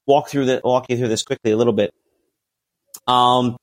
[0.07, 1.91] walk through the walk you through this quickly a little bit.
[3.09, 3.57] Um,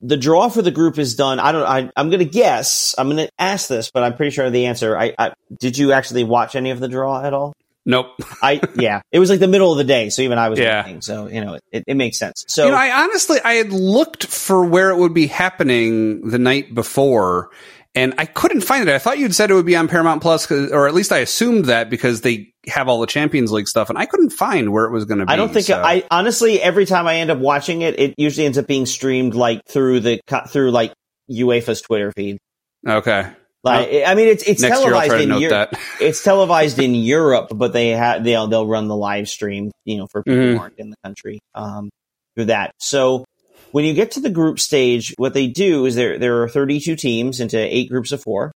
[0.00, 1.40] the draw for the group is done.
[1.40, 1.62] I don't.
[1.64, 2.94] I, I'm going to guess.
[2.96, 4.96] I'm going to ask this, but I'm pretty sure of the answer.
[4.96, 7.52] I, I did you actually watch any of the draw at all?
[7.84, 8.08] Nope.
[8.42, 9.00] I yeah.
[9.10, 10.82] It was like the middle of the day, so even I was Yeah.
[10.82, 11.00] working.
[11.00, 12.44] So you know, it, it makes sense.
[12.48, 16.38] So you know, I honestly, I had looked for where it would be happening the
[16.38, 17.50] night before,
[17.98, 18.94] and I couldn't find it.
[18.94, 21.64] I thought you'd said it would be on Paramount Plus, or at least I assumed
[21.66, 24.92] that because they have all the Champions League stuff, and I couldn't find where it
[24.92, 25.32] was going to be.
[25.32, 28.46] I don't think so- I honestly every time I end up watching it, it usually
[28.46, 30.92] ends up being streamed like through the through like
[31.30, 32.38] UEFA's Twitter feed.
[32.86, 33.26] Okay.
[33.64, 35.74] Like I mean, it's it's televised in Europe.
[36.00, 40.06] It's televised in Europe, but they have they'll they'll run the live stream, you know,
[40.06, 40.52] for people Mhm.
[40.54, 41.90] who aren't in the country um,
[42.36, 42.70] through that.
[42.78, 43.24] So
[43.72, 46.96] when you get to the group stage, what they do is there there are 32
[46.96, 48.52] teams into eight groups of four,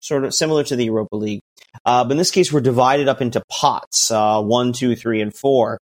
[0.00, 1.40] sort of similar to the Europa League.
[1.84, 5.34] Uh, but in this case, we're divided up into pots, uh, one, two, three, and
[5.34, 5.78] four.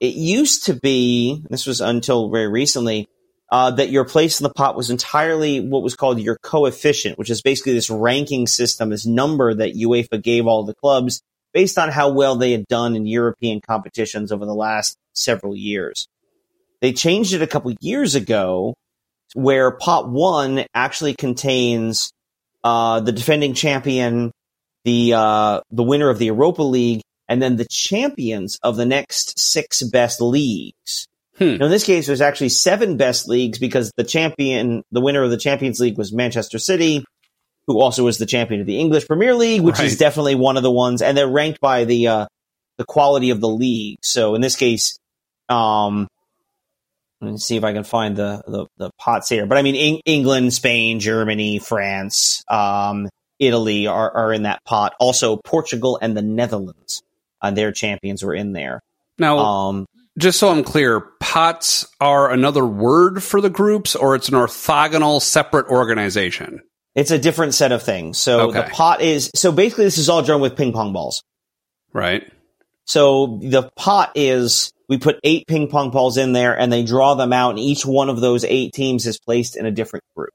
[0.00, 3.08] It used to be, this was until very recently,
[3.50, 7.30] uh, that your place in the pot was entirely what was called your coefficient, which
[7.30, 11.22] is basically this ranking system, this number that UEFA gave all the clubs
[11.54, 16.06] based on how well they had done in European competitions over the last several years.
[16.80, 18.74] They changed it a couple years ago
[19.34, 22.10] where pot one actually contains
[22.64, 24.32] uh, the defending champion,
[24.84, 29.38] the uh, the winner of the Europa League, and then the champions of the next
[29.38, 31.06] six best leagues.
[31.36, 31.56] Hmm.
[31.56, 35.30] Now, in this case, there's actually seven best leagues because the champion, the winner of
[35.30, 37.04] the Champions League was Manchester City,
[37.68, 40.64] who also was the champion of the English Premier League, which is definitely one of
[40.64, 42.26] the ones, and they're ranked by the uh,
[42.76, 43.98] the quality of the league.
[44.02, 44.98] So in this case,
[45.48, 46.08] um,
[47.20, 49.46] let me see if I can find the the, the pots here.
[49.46, 54.94] But I mean, Eng- England, Spain, Germany, France, um, Italy are are in that pot.
[55.00, 57.02] Also, Portugal and the Netherlands,
[57.42, 58.82] uh, their champions were in there.
[59.18, 64.28] Now, Um, just so I'm clear, pots are another word for the groups, or it's
[64.28, 66.60] an orthogonal separate organization.
[66.94, 68.18] It's a different set of things.
[68.18, 71.22] So the pot is so basically this is all drawn with ping pong balls.
[71.92, 72.24] Right.
[72.86, 77.14] So the pot is we put eight ping pong balls in there and they draw
[77.14, 80.30] them out and each one of those eight teams is placed in a different group.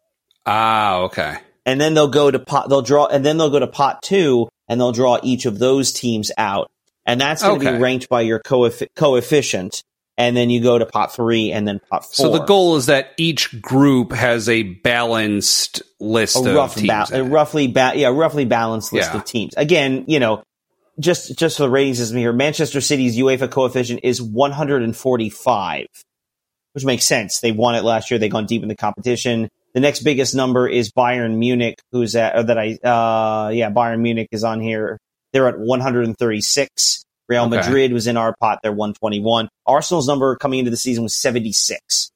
[0.46, 1.38] Ah, okay.
[1.66, 4.48] And then they'll go to pot they'll draw and then they'll go to pot 2
[4.68, 6.70] and they'll draw each of those teams out.
[7.06, 7.76] And that's going to Okay.
[7.78, 9.84] be ranked by your coef- coefficient
[10.18, 12.14] and then you go to pot 3 and then pot 4.
[12.14, 16.88] So the goal is that each group has a balanced list a of teams.
[16.88, 19.18] ba- a roughly ba- yeah, roughly balanced list Yeah.
[19.18, 19.54] of teams.
[19.58, 20.44] Again, you know,
[21.00, 25.88] just just for the ratings system here, Manchester City's UEFA coefficient is 145,
[26.74, 27.40] which makes sense.
[27.40, 28.20] They won it last year.
[28.20, 29.50] They've gone deep in the competition.
[29.74, 34.02] The next biggest number is Bayern Munich, who's at or that I uh yeah Bayern
[34.02, 35.00] Munich is on here.
[35.32, 37.04] They're at 136.
[37.30, 37.56] Real Okay.
[37.56, 38.60] Madrid was in our pot.
[38.62, 39.50] They're 121.
[39.66, 42.12] Arsenal's number coming into the season was 76.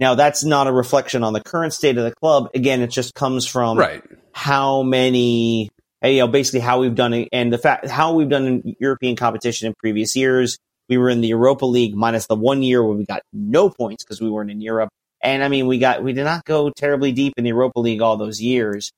[0.00, 2.50] Now that's not a reflection on the current state of the club.
[2.54, 4.02] Again, it just comes from right.
[4.32, 5.70] how many,
[6.12, 9.16] you know, basically how we've done it and the fact how we've done in European
[9.16, 10.58] competition in previous years.
[10.86, 14.04] We were in the Europa League minus the one year where we got no points
[14.04, 14.90] because we weren't in Europe.
[15.22, 18.02] And I mean, we got, we did not go terribly deep in the Europa League
[18.02, 18.92] all those years,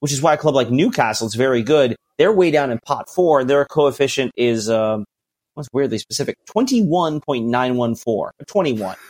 [0.00, 1.96] which is why a club like Newcastle is very good.
[2.18, 3.44] They're way down in pot four.
[3.44, 5.06] Their coefficient is, um,
[5.54, 8.96] what's weirdly specific, 21.914, or 21.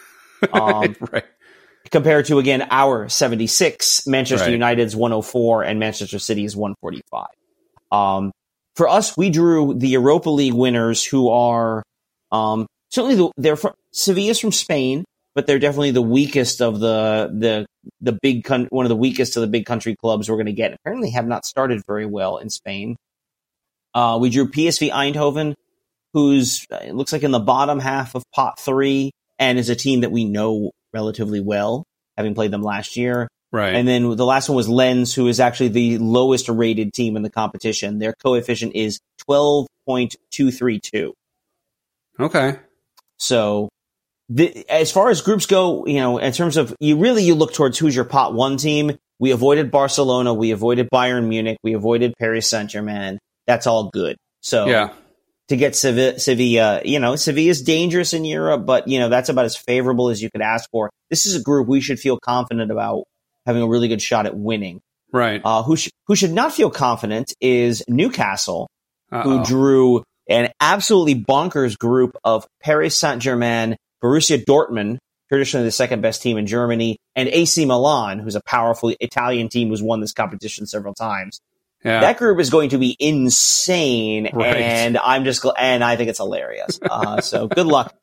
[0.52, 1.24] Um, right.
[1.90, 4.52] Compared to again our 76 manchester Right.
[4.52, 7.26] united's 104 and manchester city's 145
[7.90, 8.32] um,
[8.76, 11.82] for us we drew the europa league winners who are
[12.30, 17.30] um, certainly the, they're from sevilla's from spain but they're definitely the weakest of the
[17.38, 17.66] the
[18.00, 20.52] the big con- one of the weakest of the big country clubs we're going to
[20.52, 20.72] get.
[20.74, 22.96] Apparently have not started very well in spain.
[23.94, 25.54] Uh, we drew psv eindhoven
[26.12, 29.74] who's uh, it looks like in the bottom half of pot three and is a
[29.74, 31.84] team that we know relatively well,
[32.16, 33.28] having played them last year.
[33.52, 33.74] Right.
[33.74, 37.22] And then the last one was Lens, who is actually the lowest rated team in
[37.22, 37.98] the competition.
[37.98, 41.12] Their coefficient is 12.232.
[42.18, 42.58] okay.
[43.18, 43.68] So
[44.28, 47.52] the, as far as groups go, you know, in terms of you really you look
[47.52, 48.98] towards who's your pot one team.
[49.18, 53.20] We avoided Barcelona, we avoided Bayern Munich, we avoided Paris Saint Germain.
[53.46, 54.16] That's all good.
[54.40, 54.92] So Yeah.
[55.48, 59.28] To get Sevilla, Sevilla, you know, Sevilla is dangerous in Europe, but you know that's
[59.28, 60.90] about as favorable as you could ask for.
[61.10, 63.04] This is a group we should feel confident about
[63.46, 64.80] having a really good shot at winning.
[65.12, 65.40] Right.
[65.44, 68.68] Uh, who sh- who should not feel confident is Newcastle,
[69.10, 69.44] who Uh-oh.
[69.44, 76.22] drew an absolutely bonkers group of Paris Saint Germain, Borussia Dortmund, traditionally the second best
[76.22, 80.66] team in Germany, and AC Milan, who's a powerful Italian team who's won this competition
[80.66, 81.40] several times.
[81.84, 82.00] Yeah.
[82.00, 84.56] That group is going to be insane, Right.
[84.56, 86.78] and I'm just gl- and I think it's hilarious.
[86.90, 87.94] Uh, so good luck.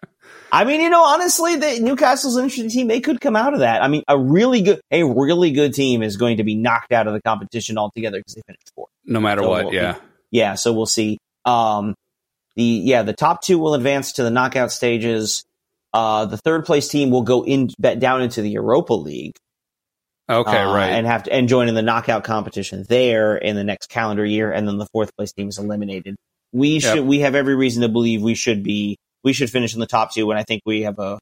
[0.52, 2.88] I mean, you know, honestly, the Newcastle's an interesting team.
[2.88, 3.84] They could come out of that.
[3.84, 7.06] I mean, a really good, a really good team is going to be knocked out
[7.08, 8.90] of the competition altogether because they finished fourth.
[9.06, 9.66] no matter so what.
[9.66, 9.96] we'll- Yeah.
[10.32, 11.18] Yeah, so we'll see.
[11.46, 11.96] Um,
[12.56, 15.44] the yeah, the top two will advance to the knockout stages.
[15.94, 19.36] Uh, the third place team will go in bet down into the Europa League.
[20.30, 20.58] Okay.
[20.58, 20.90] uh, right.
[20.90, 24.52] and have to and join in the knockout competition there in the next calendar year,
[24.52, 26.16] and then the fourth place team is eliminated.
[26.54, 26.82] We Yep.
[26.82, 29.88] should we have every reason to believe we should be we should finish in the
[29.88, 31.20] top two, and I think we have a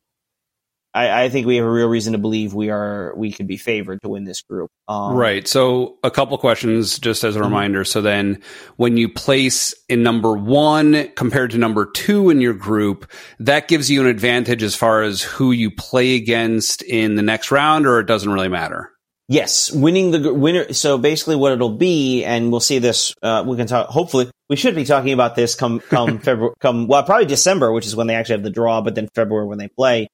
[0.93, 3.57] I, I think we have a real reason to believe we are we could be
[3.57, 4.69] favored to win this group.
[4.87, 5.47] Um, Right.
[5.47, 7.43] So a couple questions just as a Mhm.
[7.43, 7.83] reminder.
[7.83, 8.41] So then
[8.77, 13.91] when you place in number one compared to number two in your group, that gives
[13.91, 17.99] you an advantage as far as who you play against in the next round, or
[17.99, 18.91] it doesn't really matter.
[19.29, 20.71] Yes, winning the winner.
[20.71, 23.13] So basically, what it'll be, and we'll see this.
[23.21, 23.89] Uh, we can talk.
[23.89, 27.85] Hopefully, we should be talking about this come come February, come well, probably December, which
[27.85, 30.07] is when they actually have the draw, but then February when they play.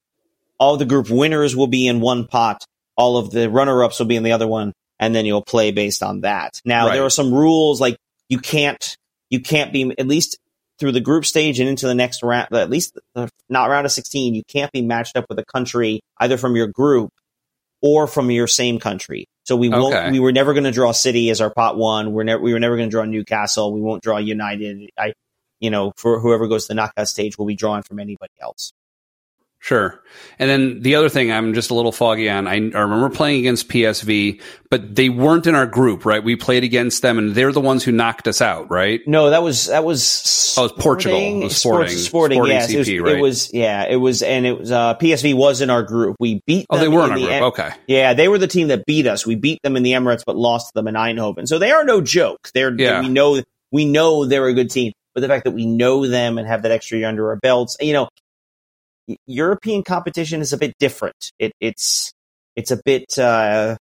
[0.58, 2.64] All the group winners will be in one pot.
[2.96, 5.70] All of the runner ups will be in the other one, and then you'll play
[5.70, 6.60] based on that.
[6.64, 6.94] Now Right.
[6.94, 7.96] there are some rules like
[8.28, 8.96] you can't
[9.30, 10.38] you can't be at least
[10.80, 12.52] through the group stage and into the next round.
[12.52, 16.00] At least the, not round of sixteen, you can't be matched up with a country
[16.18, 17.10] either from your group
[17.84, 19.28] or from your same country.
[19.44, 19.94] So we won't.
[19.94, 20.10] Okay.
[20.10, 22.14] We were never going to draw City as our pot one.
[22.14, 22.42] We're never.
[22.42, 23.74] We were never going to draw Newcastle.
[23.74, 24.88] We won't draw United.
[24.98, 25.12] I,
[25.60, 28.72] you know, for whoever goes to the knockout stage, we'll be drawing from anybody else.
[29.64, 29.98] Sure.
[30.38, 33.40] And then the other thing I'm just a little foggy on, I, I remember playing
[33.40, 36.22] against PSV, but they weren't in our group, right?
[36.22, 39.00] We played against them and they're the ones who knocked us out, right?
[39.06, 40.54] No, that was that was.
[40.58, 41.18] Oh, it's Portugal.
[41.18, 41.96] It was Sporting.
[41.96, 42.40] Sporting.
[42.40, 43.54] Sporting yes, it was, CP, it was.
[43.54, 44.70] Yeah, it was, and it was.
[44.70, 46.16] Uh, PSV was in our group.
[46.20, 46.66] We beat.
[46.68, 47.42] Oh, they were in our the group.
[47.54, 47.70] Okay.
[47.86, 49.26] Yeah, they were the team that beat us.
[49.26, 51.48] We beat them in the Emirates, but lost them in Eindhoven.
[51.48, 52.50] So they are no joke.
[52.52, 53.00] They're Yeah.
[53.00, 54.92] we know we know they're a good team.
[55.14, 57.76] But the fact that we know them and have that extra year under our belts,
[57.80, 58.08] you know,
[59.26, 61.32] European competition is a bit different.
[61.38, 62.12] It, it's
[62.56, 63.76] it's a bit uh,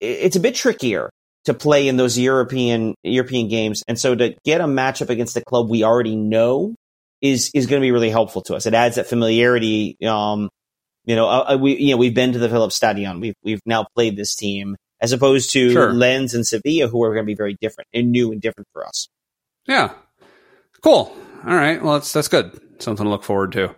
[0.00, 1.10] it's a bit trickier.
[1.44, 5.44] to play in those European European games, and so to get a matchup against a
[5.44, 6.74] club we already know
[7.20, 8.66] is is going to be really helpful to us.
[8.66, 9.96] It adds that familiarity.
[10.06, 10.48] Um,
[11.04, 13.20] you know, uh, uh, we you know we've been to the Philips Stadion.
[13.20, 15.92] We've we've now played this team as opposed to Sure.
[15.92, 18.86] Lens and Sevilla, who are going to be very different and new and different for
[18.86, 19.08] us.
[19.66, 19.94] Yeah.
[20.80, 21.12] Cool.
[21.44, 21.82] All right.
[21.82, 22.60] Well, that's that's good.
[22.78, 23.74] Something to look forward to.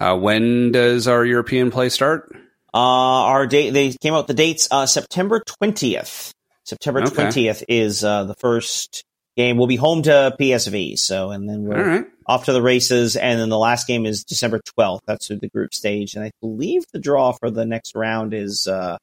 [0.00, 2.34] Uh, when does our European play start?
[2.72, 6.32] Uh, our date they came out the dates uh, September twentieth.
[6.64, 7.14] September Okay.
[7.14, 9.04] twentieth is uh, the first
[9.36, 9.56] game.
[9.58, 10.98] We'll be home to PSV.
[10.98, 12.04] So and then we're right.
[12.26, 15.02] off to the races, and then the last game is December twelfth.
[15.06, 18.96] That's the group stage, and I believe the draw for the next round is uh,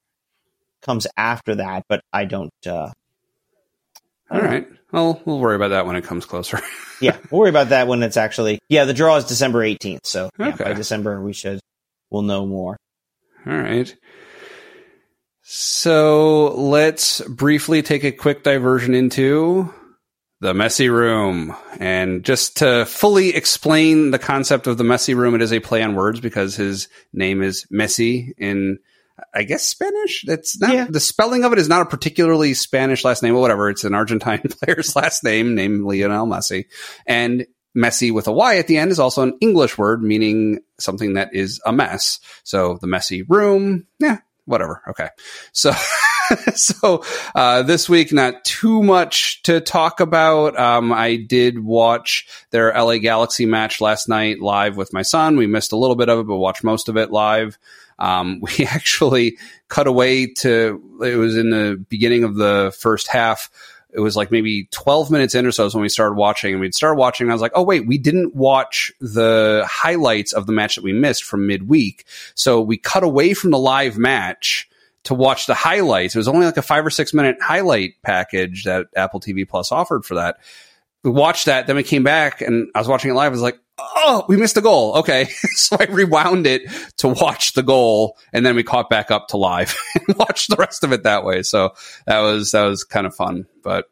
[0.81, 2.51] comes after that, but I don't.
[2.65, 2.91] Uh,
[4.29, 4.67] All um, right.
[4.91, 6.59] Well, we'll worry about that when it comes closer.
[7.01, 8.59] yeah, we'll worry about that when it's actually.
[8.69, 10.63] Yeah, the draw is December eighteenth, so yeah, Okay.
[10.63, 11.59] by December we should
[12.09, 12.77] we'll know more.
[13.45, 13.93] All right.
[15.43, 19.73] So let's briefly take a quick diversion into
[20.41, 21.55] the messy room.
[21.79, 25.81] And just to fully explain the concept of the messy room, it is a play
[25.81, 28.79] on words because his name is Messi in,
[29.33, 30.23] I guess, Spanish.
[30.27, 30.87] That's not, Yeah.
[30.89, 33.69] the spelling of it is not a particularly Spanish last name or whatever.
[33.69, 36.65] It's an Argentine player's last name named Lionel Messi.
[37.05, 41.13] And messy with a Y at the end is also an English word meaning something
[41.13, 42.19] that is a mess.
[42.43, 44.81] So the messy room, yeah, whatever.
[44.89, 45.09] Okay.
[45.51, 45.73] So,
[46.55, 47.03] so,
[47.35, 50.59] uh, this week, not too much to talk about.
[50.59, 55.37] Um, I did watch their LA Galaxy match last night live with my son.
[55.37, 57.57] We missed a little bit of it, but watched most of it live.
[57.99, 63.49] Um, we actually cut away to, it was in the beginning of the first half
[63.97, 66.61] it was like maybe 12 minutes in or so is when we started watching and
[66.61, 70.45] we'd start watching and I was like, oh wait, we didn't watch the highlights of
[70.45, 72.05] the match that we missed from midweek.
[72.35, 74.69] So we cut away from the live match
[75.05, 76.15] to watch the highlights.
[76.15, 79.71] It was only like a five or six minute highlight package that Apple TV Plus
[79.71, 80.37] offered for that.
[81.03, 83.27] We watched that, then we came back and I was watching it live.
[83.27, 84.95] I was like, oh, we missed a goal.
[84.97, 85.25] Okay.
[85.55, 86.63] so I rewound it
[86.97, 89.75] to watch the goal and then we caught back up to live
[90.07, 91.43] and watched the rest of it that way.
[91.43, 91.73] So
[92.05, 93.45] that was, that was kind of fun.
[93.63, 93.89] But,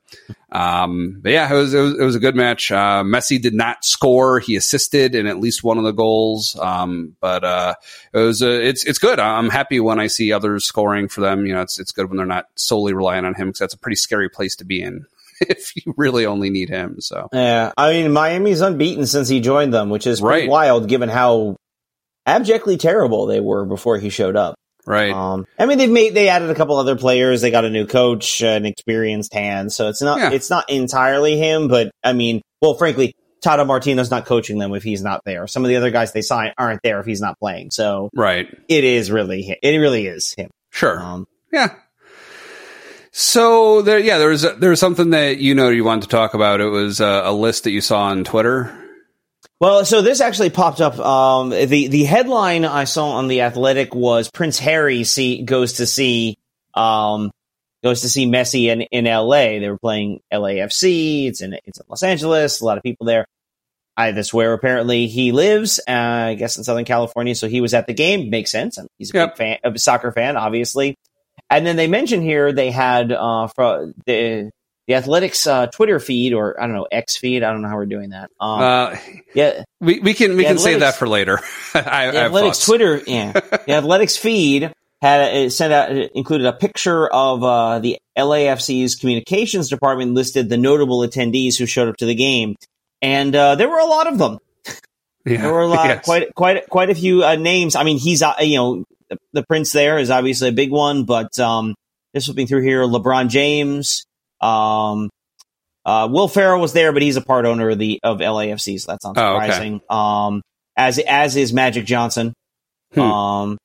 [0.52, 2.72] um, but yeah, it was, it was, it was a good match.
[2.72, 4.40] Uh, Messi did not score.
[4.40, 6.58] He assisted in at least one of the goals.
[6.60, 7.76] Um, but, uh,
[8.14, 9.20] it was, uh, it's, it's good.
[9.20, 11.46] I'm happy when I see others scoring for them.
[11.46, 13.80] You know, it's, it's good when they're not solely relying on him because that's a
[13.80, 15.06] pretty scary place to be in
[15.42, 17.02] if you really only need him.
[17.02, 20.50] So, Yeah, I mean Miami's unbeaten since he joined them, which is pretty Right.
[20.50, 21.56] wild given how
[22.26, 24.56] abjectly terrible they were before he showed up.
[24.86, 25.12] right.
[25.14, 27.42] Um, I mean, they've made they added a couple other players.
[27.42, 29.72] They got a new coach, an experienced hand.
[29.74, 30.32] So it's not Yeah.
[30.32, 34.82] it's not entirely him, but I mean, well, frankly, Tata Martino's not coaching them if
[34.84, 35.46] he's not there.
[35.48, 37.70] Some of the other guys they sign aren't there if he's not playing.
[37.72, 38.48] So right.
[38.68, 39.58] it is really him.
[39.62, 40.50] It really is him.
[40.72, 41.00] Sure.
[41.00, 41.74] Um, Yeah.
[43.18, 46.34] So there, yeah, there was there was something that you know you wanted to talk
[46.34, 46.60] about.
[46.60, 48.78] It was uh, a list that you saw on Twitter.
[49.62, 51.00] Well, so this actually popped up.
[51.00, 55.86] Um, the the headline I saw on the Athletic was Prince Harry see goes to
[55.86, 56.36] see
[56.74, 57.32] um,
[57.86, 59.60] goes to see Messi in, in L.A.
[59.60, 61.28] They were playing LAFC.
[61.30, 62.60] It's in it's in Los Angeles.
[62.60, 63.26] A lot of people there.
[63.96, 65.80] I that's where apparently he lives.
[65.88, 67.34] Uh, I guess in Southern California.
[67.34, 68.30] So he was at the game.
[68.30, 68.78] Makes sense.
[68.78, 69.30] I mean, he's a Yep.
[69.30, 70.98] big fan, a soccer fan, obviously.
[71.50, 73.48] And then they mentioned here they had uh,
[74.06, 74.52] the
[74.88, 77.44] the Athletics uh, Twitter feed or I don't know X feed.
[77.44, 78.30] I don't know how we're doing that.
[78.40, 78.96] Um, Uh,
[79.34, 81.40] yeah, we we can we can save that for later.
[81.74, 82.66] I, I the have Athletics.
[82.66, 87.98] Twitter, yeah, the Athletics feed had it sent out included a picture of uh, the
[88.18, 92.56] LAFC's communications department listed the notable attendees who showed up to the game,
[93.02, 94.40] and uh, there were a lot of them.
[95.26, 95.42] Yeah.
[95.42, 96.06] There were a lot, Yes.
[96.06, 97.76] quite quite quite a few uh, names.
[97.76, 101.04] I mean, he's uh, you know the, the prince there is obviously a big one,
[101.06, 101.76] but um,
[102.14, 104.06] just flipping through here, LeBron James.
[104.42, 105.10] Um,
[105.86, 108.92] uh, Will Ferrell was there, but he's a part owner of the of LAFC, so
[108.92, 109.46] that's not Oh, okay.
[109.46, 109.82] surprising.
[109.90, 110.42] Um,
[110.76, 112.34] as as is Magic Johnson.
[112.94, 113.00] Hmm.
[113.02, 113.58] Um,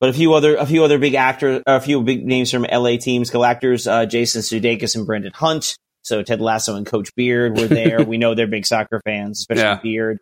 [0.00, 2.96] but a few other a few other big actors, a few big names from LA
[2.96, 5.76] teams, co-actors, uh, Jason Sudeikis and Brendan Hunt.
[6.02, 8.02] So Ted Lasso and Coach Beard were there.
[8.04, 9.80] we know they're big soccer fans, especially Yeah.
[9.82, 10.18] Beard.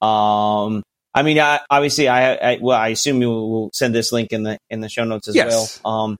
[0.00, 0.82] Um,
[1.14, 4.42] I mean, I, obviously, I, I well, I assume you will send this link in
[4.42, 5.80] the in the show notes as Yes.
[5.84, 5.94] well.
[5.94, 6.18] Um,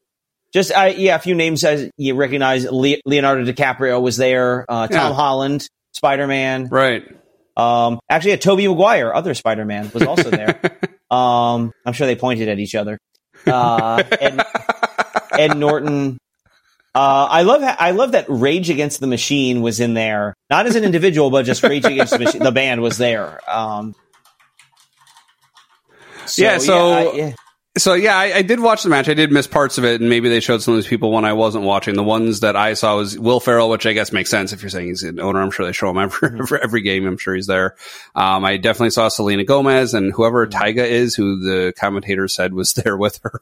[0.52, 2.64] just I, yeah, a few names as you recognize.
[2.70, 4.64] Le- Leonardo DiCaprio was there.
[4.68, 5.12] Uh, Tom Yeah.
[5.14, 6.68] Holland, Spider Man.
[6.68, 7.04] Right.
[7.56, 10.60] Um, actually, a Tobey Maguire, other Spider Man, was also there.
[11.10, 12.98] um, I'm sure they pointed at each other.
[13.46, 14.40] Uh, Ed,
[15.32, 16.18] Ed Norton.
[16.94, 20.66] Uh, I love ha- I love that Rage Against the Machine was in there, not
[20.66, 22.42] as an individual, but just Rage Against the Machine.
[22.44, 23.40] The band was there.
[23.50, 23.96] Um,
[26.36, 27.32] Yeah, so- I- yeah.
[27.76, 29.08] so yeah, I, I, did watch the match.
[29.08, 31.24] I did miss parts of it, and maybe they showed some of these people when
[31.24, 31.94] I wasn't watching.
[31.94, 34.70] The ones that I saw was Will Ferrell, which I guess makes sense if you're
[34.70, 35.42] saying he's an owner.
[35.42, 36.54] I'm sure they show him every, mm-hmm.
[36.62, 37.06] every game.
[37.06, 37.76] I'm sure he's there.
[38.14, 40.62] Um, I definitely saw Selena Gomez and whoever mm-hmm.
[40.62, 43.40] Tyga is, who the commentator said was there with her.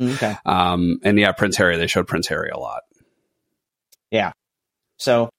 [0.00, 0.36] okay.
[0.46, 1.76] Um, and yeah, Prince Harry.
[1.76, 2.82] They showed Prince Harry a lot.
[4.10, 4.32] Yeah.
[4.96, 5.30] So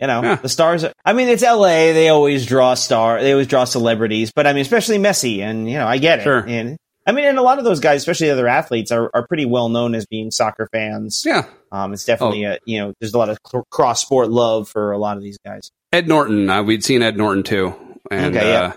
[0.00, 0.34] you know, yeah.
[0.36, 0.84] the stars.
[0.84, 1.92] Are, I mean, it's L.A.
[1.92, 3.20] They always draw star.
[3.20, 6.22] They always draw celebrities, but I mean, especially Messi, and you know, I get it.
[6.22, 6.44] Sure.
[6.46, 9.46] And I mean, and a lot of those guys, especially other athletes, are, are pretty
[9.46, 11.22] well known as being soccer fans.
[11.24, 11.46] Yeah.
[11.72, 12.52] Um, it's definitely oh.
[12.52, 13.38] a, you know, there's a lot of
[13.70, 15.70] cross sport love for a lot of these guys.
[15.90, 17.74] Ed Norton, uh, we'd seen Ed Norton too.
[18.10, 18.60] And, okay, yeah.
[18.60, 18.72] Uh,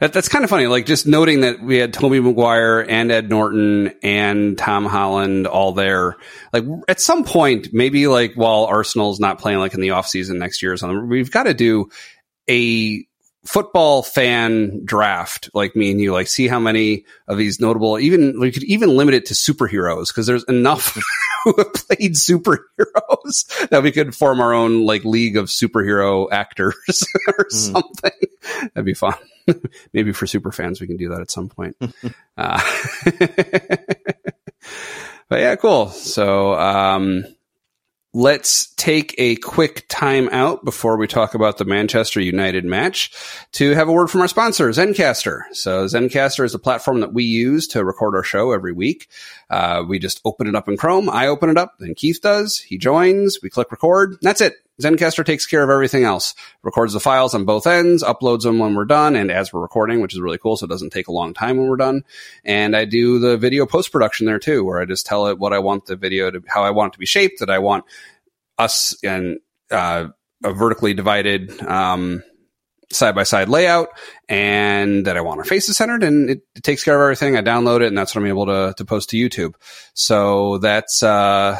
[0.00, 0.66] that, that's kind of funny.
[0.66, 5.72] Like just noting that we had Tobey Maguire and Ed Norton and Tom Holland all
[5.72, 6.16] there.
[6.52, 10.38] Like at some point, maybe like while Arsenal's not playing like in the off season
[10.38, 11.88] next year or something, we've got to do
[12.48, 13.04] a
[13.48, 18.38] football fan draft like me and you like see how many of these notable even
[18.38, 20.98] we could even limit it to superheroes because there's enough
[21.44, 26.76] who have played superheroes that we could form our own like league of superhero actors
[27.28, 27.52] or mm.
[27.52, 28.28] something.
[28.74, 29.14] That'd be fun.
[29.94, 31.74] Maybe for super fans we can do that at some point.
[32.36, 32.60] Uh,
[35.30, 35.88] but yeah cool.
[35.88, 37.24] So um
[38.14, 43.12] Let's take a quick time out before we talk about the Manchester United match
[43.52, 45.42] to have a word from our sponsor, Zencastr.
[45.52, 49.08] So Zencastr is a platform that we use to record our show every week.
[49.50, 51.08] Uh, we just open it up in Chrome.
[51.08, 52.58] I open it up, then Keith does.
[52.58, 53.38] He joins.
[53.42, 54.16] We click record.
[54.22, 54.54] That's it.
[54.80, 56.34] Zencastr takes care of everything else.
[56.62, 60.00] Records the files on both ends, uploads them when we're done, and as we're recording,
[60.00, 62.04] which is really cool, so it doesn't take a long time when we're done.
[62.44, 65.52] And I do the video post production there too, where I just tell it what
[65.52, 67.86] I want the video to, how I want it to be shaped, that I want
[68.56, 69.38] us and
[69.70, 70.08] uh,
[70.44, 72.22] a vertically divided um,
[72.90, 73.88] side by side layout,
[74.28, 77.36] and that I want our faces centered, and it, it, takes care of everything.
[77.36, 79.54] I download it, and that's what I'm able to to post to YouTube.
[79.94, 81.58] So that's uh,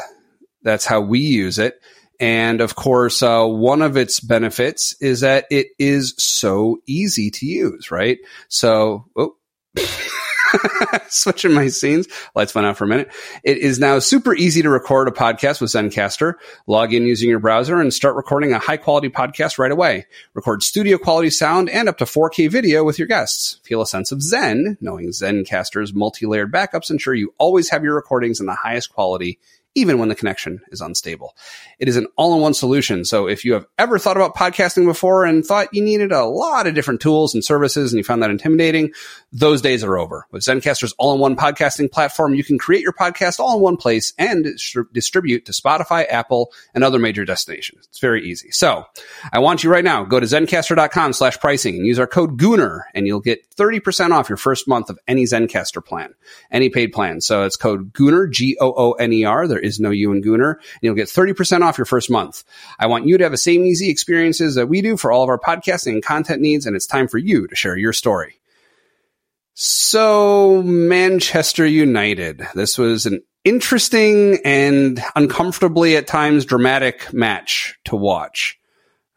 [0.63, 1.75] that's how we use it.
[2.19, 7.45] And of course, uh, one of its benefits is that it is so easy to
[7.45, 8.17] use, right?
[8.49, 9.35] So, oh.
[11.09, 12.07] switching my scenes.
[12.35, 13.11] Lights went out for a minute.
[13.43, 16.33] It is now super easy to record a podcast with Zencastr.
[16.67, 20.05] Log in using your browser and start recording a high quality podcast right away.
[20.33, 23.59] Record studio quality sound and up to 4K video with your guests.
[23.63, 27.95] Feel a sense of Zen, knowing Zencastr's multi layered backups ensure you always have your
[27.95, 29.39] recordings in the highest quality
[29.75, 31.35] even when the connection is unstable.
[31.77, 33.05] It is an all in one solution.
[33.05, 36.67] So if you have ever thought about podcasting before and thought you needed a lot
[36.67, 38.91] of different tools and services and you found that intimidating,
[39.31, 40.25] those days are over.
[40.31, 43.77] With Zencastr's all in one podcasting platform, you can create your podcast all in one
[43.77, 44.45] place and
[44.91, 47.85] distribute to Spotify, Apple, and other major destinations.
[47.89, 48.51] It's very easy.
[48.51, 48.85] So
[49.31, 52.81] I want you right now, go to zencastr.com slash pricing and use our code Gooner
[52.93, 56.13] and you'll get 30% off your first month of any Zencastr plan,
[56.51, 57.21] any paid plan.
[57.21, 59.47] So it's code Gooner, G O O N E R.
[59.47, 60.53] There is no you and Gooner.
[60.53, 62.45] And you'll get 30% off your first month.
[62.79, 65.29] I want you to have the same easy experiences that we do for all of
[65.29, 66.65] our podcasting and content needs.
[66.65, 68.39] And it's time for you to share your story.
[69.55, 72.47] So Manchester United.
[72.55, 78.58] This was an interesting and uncomfortably at times dramatic match to watch.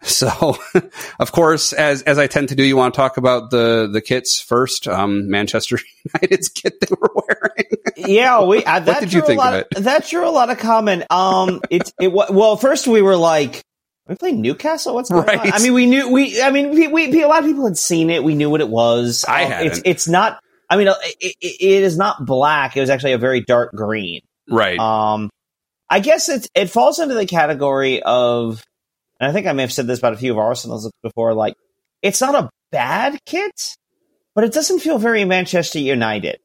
[0.03, 0.57] So,
[1.21, 4.01] of course, as as I tend to do, you want to talk about the the
[4.01, 4.89] kits first.
[4.89, 5.79] Um, Manchester
[6.15, 7.71] United's kit they were wearing.
[7.97, 8.65] yeah, we.
[8.65, 9.69] Uh, what did you think of it?
[9.77, 11.05] Of, that drew a lot of comment.
[11.11, 12.13] Um, it's it.
[12.13, 13.63] Well, first we were like,
[14.09, 14.95] we played Newcastle.
[14.95, 15.39] What's going right.
[15.39, 15.53] on?
[15.53, 16.43] I mean, we knew we.
[16.43, 18.25] I mean, we, we, a lot of people had seen it.
[18.25, 19.25] We knew what it was.
[19.27, 19.67] I um, had.
[19.67, 20.41] It's it's not.
[20.69, 20.89] I mean,
[21.21, 22.77] it, it is not black.
[22.77, 24.23] It was actually a very dark green.
[24.51, 24.79] Right.
[24.79, 25.31] Um,
[25.89, 28.65] I guess it it falls into the category of
[29.23, 31.55] and I think I may have said this about a few of Arsenal's before, like,
[32.03, 33.77] it's not a bad kit,
[34.35, 36.41] but it doesn't feel very Manchester United.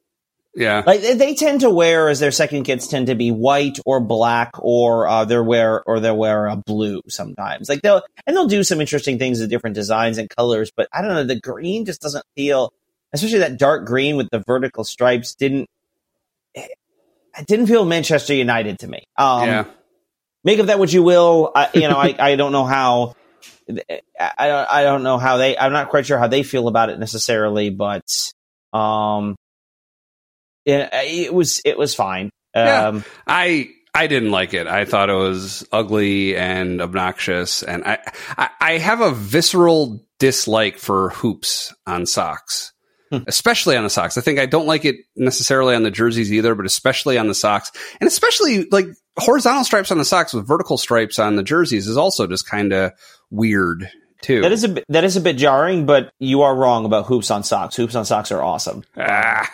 [0.53, 0.83] Yeah.
[0.85, 4.51] Like they tend to wear as their second kits tend to be white or black
[4.59, 7.67] or uh, they'll wear or they'll wear a blue sometimes.
[7.67, 11.01] Like they'll and they'll do some interesting things with different designs and colors, but I
[11.01, 12.73] don't know, the green just doesn't feel
[13.13, 15.67] especially that dark green with the vertical stripes didn't
[16.55, 16.71] it
[17.45, 19.03] didn't feel Manchester United to me.
[19.15, 19.65] Um, yeah
[20.47, 21.51] make of that what you will.
[21.53, 23.15] I, you know, I, I don't know how.
[23.69, 24.71] I don't.
[24.71, 25.57] I don't know how they.
[25.57, 28.31] I'm not quite sure how they feel about it necessarily, but
[28.71, 29.35] um,
[30.65, 32.31] it, it was it was fine.
[32.55, 34.67] Yeah, um, I I didn't like it.
[34.67, 37.99] I thought it was ugly and obnoxious, and I,
[38.37, 42.73] I, I have a visceral dislike for hoops on socks.
[43.09, 43.19] Hmm.
[43.25, 44.17] especially on the socks.
[44.17, 47.33] I think I don't like it necessarily on the jerseys either, but especially on the
[47.33, 47.71] socks,
[48.01, 48.87] and especially like
[49.17, 52.73] horizontal stripes on the socks with vertical stripes on the jerseys is also just kind
[52.73, 52.93] of
[53.29, 53.89] weird
[54.21, 54.41] too.
[54.41, 57.31] That is a bit, that is a bit jarring, but you are wrong about hoops
[57.31, 57.75] on socks.
[57.75, 58.83] Hoops on socks are awesome.
[58.97, 59.51] Ah.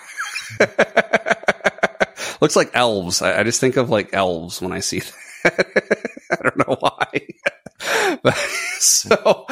[2.42, 3.22] looks like elves.
[3.22, 6.04] I, I, just think of like elves when I see that.
[6.32, 8.18] I don't know why.
[8.24, 8.38] but,
[8.80, 9.46] so,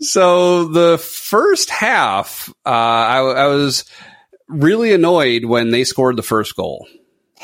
[0.00, 3.84] so the first half, uh, I, I was
[4.48, 6.86] really annoyed when they scored the first goal.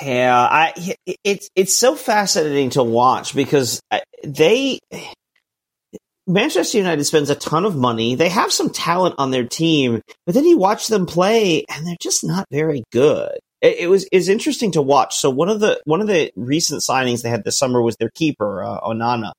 [0.00, 0.94] Yeah, I
[1.24, 4.78] it's it's so fascinating to watch because uh, they
[6.26, 8.14] Manchester United spends a ton of money.
[8.14, 11.96] They have some talent on their team, but then you watch them play and they're
[12.00, 13.32] just not very good.
[13.60, 15.16] It, it was is interesting to watch.
[15.16, 18.10] So one of the one of the recent signings they had this summer was their
[18.14, 19.32] keeper uh, Onana.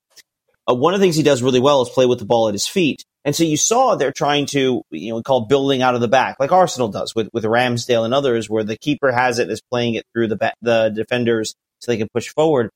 [0.70, 2.53] Uh, one of the things he does really well is play with the ball at
[2.53, 3.03] his feet.
[3.26, 6.38] And so you saw they're trying to, you know, call building out of the back,
[6.39, 9.95] like Arsenal does with, with Ramsdale and others, where the keeper has it is playing
[9.95, 12.70] it through the ba- the defenders so they can push forward.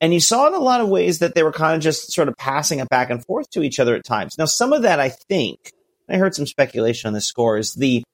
[0.00, 2.28] And you saw in a lot of ways that they were kind of just sort
[2.28, 4.38] of passing it back and forth to each other at times.
[4.38, 5.72] Now, some of that, I think,
[6.08, 8.04] I heard some speculation on the score, is the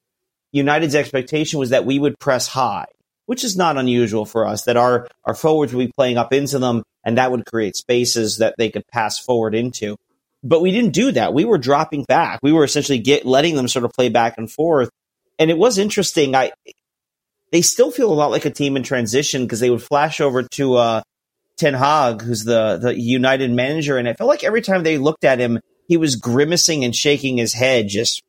[0.51, 2.87] United's expectation was that we would press high,
[3.27, 6.59] which is not unusual for us, that our, our forwards would be playing up into
[6.59, 9.95] them and that would create spaces that they could pass forward into.
[10.45, 11.33] But we didn't do that.
[11.33, 12.39] We were dropping back.
[12.43, 14.89] We were essentially get, letting them sort of play back and forth.
[15.39, 16.35] And it was interesting.
[16.35, 16.51] I,
[17.51, 20.43] they still feel a lot like a team in transition because they would flash over
[20.43, 21.01] to, uh,
[21.57, 25.23] Ten Hag, who's the the United manager, and it felt like every time they looked
[25.23, 28.21] at him, he was grimacing and shaking his head, just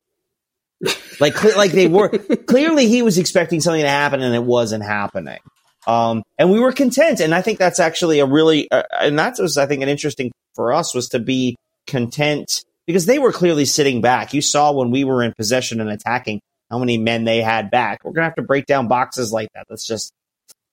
[1.20, 5.38] like like they were clearly he was expecting something to happen and it wasn't happening.
[5.86, 9.36] Um, and we were content, and I think that's actually a really uh, and that
[9.38, 11.56] was I think an interesting for us was to be
[11.86, 14.34] content because they were clearly sitting back.
[14.34, 18.04] You saw when we were in possession and attacking how many men they had back.
[18.04, 19.66] We're gonna have to break down boxes like that.
[19.68, 20.12] That's just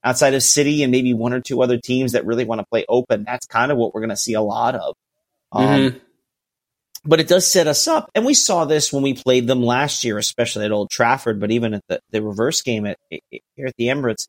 [0.03, 2.85] outside of City and maybe one or two other teams that really want to play
[2.89, 3.23] open.
[3.23, 4.95] That's kind of what we're going to see a lot of.
[5.51, 5.97] Um, mm-hmm.
[7.05, 8.09] But it does set us up.
[8.15, 11.51] And we saw this when we played them last year, especially at Old Trafford, but
[11.51, 14.27] even at the, the reverse game at, here at the Emirates.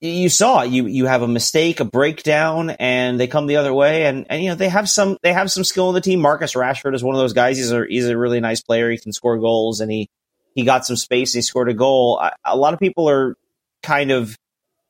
[0.00, 4.06] You saw you you have a mistake, a breakdown, and they come the other way,
[4.06, 6.20] and, and you know they have some they have some skill in the team.
[6.20, 7.56] Marcus Rashford is one of those guys.
[7.56, 8.90] He's a he's a really nice player.
[8.90, 10.08] He can score goals, and he
[10.54, 11.34] he got some space.
[11.34, 12.18] and He scored a goal.
[12.20, 13.34] I, a lot of people are
[13.82, 14.36] kind of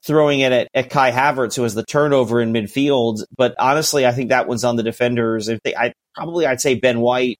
[0.05, 3.23] throwing it at, at Kai Havertz, who has the turnover in midfield.
[3.35, 5.49] But honestly, I think that one's on the defenders.
[5.49, 7.39] If they, I probably I'd say Ben White.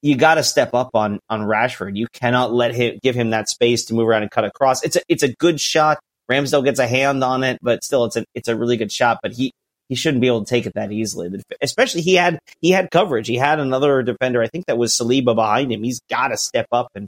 [0.00, 1.94] You got to step up on on Rashford.
[1.94, 4.82] You cannot let him give him that space to move around and cut across.
[4.82, 5.98] It's a it's a good shot.
[6.32, 9.20] Ramsdale gets a hand on it, but still, it's a it's a really good shot.
[9.22, 9.52] But he
[9.88, 11.42] he shouldn't be able to take it that easily.
[11.60, 13.26] Especially he had he had coverage.
[13.26, 14.42] He had another defender.
[14.42, 15.82] I think that was Saliba behind him.
[15.82, 17.06] He's got to step up and,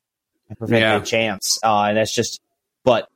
[0.49, 0.97] and prevent yeah.
[0.97, 1.59] a chance.
[1.62, 2.41] Uh, and that's just.
[2.85, 3.09] But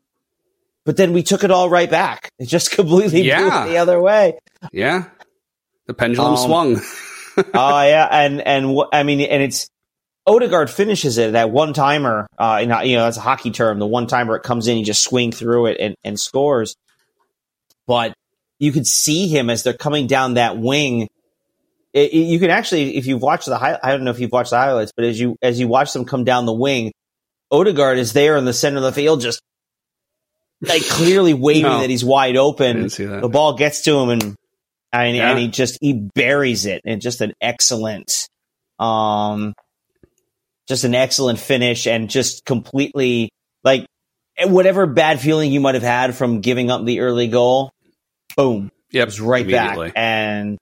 [0.88, 2.30] but then we took it all right back.
[2.38, 3.66] It just completely yeah.
[3.66, 4.38] the other way.
[4.72, 5.04] Yeah.
[5.86, 6.80] The pendulum um, swung.
[7.36, 8.08] Oh uh, yeah.
[8.10, 9.68] And, and I mean, and it's,
[10.28, 12.26] Odegaard finishes it that one timer.
[12.38, 13.78] Uh, you know, that's a hockey term.
[13.78, 16.76] The one timer it comes in, you just swing through it and, and scores.
[17.86, 18.12] But
[18.58, 21.08] you could see him as they're coming down that wing.
[21.94, 24.30] It, it, you can actually, if you've watched the high, I don't know if you've
[24.30, 26.92] watched the highlights, but as you as you watch them come down the wing,
[27.50, 29.40] Odegaard is there in the center of the field, just
[30.60, 32.88] like clearly waving no, that he's wide open.
[32.88, 34.36] The ball gets to him and
[34.92, 35.30] and, yeah.
[35.30, 38.28] and, he just he buries it and just an excellent
[38.78, 39.54] um
[40.68, 43.30] just an excellent finish and just completely
[43.64, 43.86] like
[44.44, 47.72] whatever bad feeling you might have had from giving up the early goal
[48.36, 50.58] boom yep, it was right back and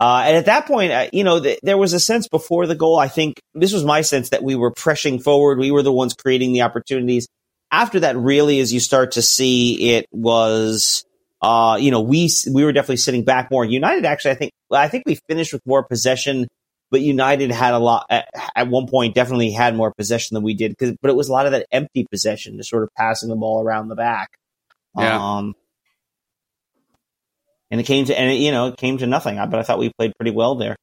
[0.00, 2.74] uh, and at that point, uh, you know, th- there was a sense before the
[2.74, 2.98] goal.
[2.98, 5.58] I think this was my sense that we were pressing forward.
[5.58, 7.28] We were the ones creating the opportunities
[7.74, 11.04] after that, really, as you start to see, it was,
[11.42, 13.64] uh, you know, we we were definitely sitting back more.
[13.64, 16.46] United actually, I think, I think we finished with more possession,
[16.94, 19.16] but United had a lot at, at one point.
[19.16, 21.66] Definitely had more possession than we did, because but it was a lot of that
[21.72, 24.38] empty possession, just sort of passing the ball around the back.
[24.96, 25.18] Yeah.
[25.20, 25.56] Um,
[27.68, 29.38] and it came to, and it, you know, it came to nothing.
[29.38, 30.76] But I thought we played pretty well there.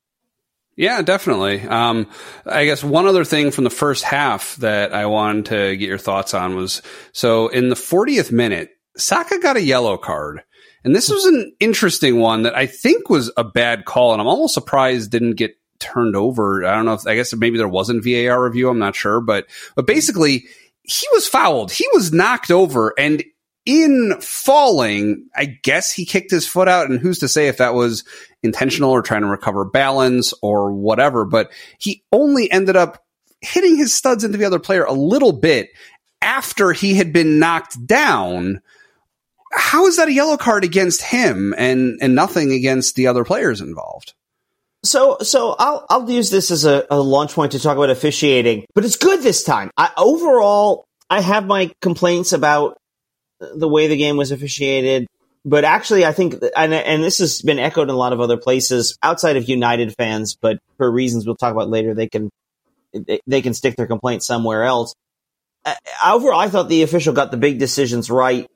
[0.76, 1.62] Yeah, definitely.
[1.62, 2.10] Um,
[2.46, 5.98] I guess one other thing from the first half that I wanted to get your
[5.98, 6.82] thoughts on was
[7.14, 10.44] so in the 40th minute, Saka got a yellow card.
[10.84, 14.12] And this was an interesting one that I think was a bad call.
[14.12, 16.64] And I'm almost surprised didn't get turned over.
[16.64, 18.70] I don't know if, I guess maybe there wasn't VAR review.
[18.70, 19.20] I'm not sure.
[19.20, 20.46] But, but basically,
[20.84, 21.72] he was fouled.
[21.72, 22.94] He was knocked over.
[22.98, 23.24] And
[23.66, 27.74] in falling, I guess he kicked his foot out, and who's to say if that
[27.74, 28.04] was
[28.42, 33.04] intentional or trying to recover balance or whatever, but he only ended up
[33.42, 35.70] hitting his studs into the other player a little bit
[36.22, 38.62] after he had been knocked down.
[39.54, 43.62] How is that a yellow card against him and, and nothing against the other players
[43.62, 44.14] involved?
[44.84, 48.66] So, so I'll I'll use this as a, a launch point to talk about officiating,
[48.74, 49.70] but it's good this time.
[49.78, 52.78] I, overall, I have my complaints about
[53.40, 55.08] the way the game was officiated.
[55.44, 58.38] But actually, I think, and, and this has been echoed in a lot of other
[58.38, 62.30] places outside of United fans, but for reasons we'll talk about later, they can
[63.26, 64.94] they can stick their complaint somewhere else.
[66.06, 68.48] Overall, I thought the official got the big decisions right.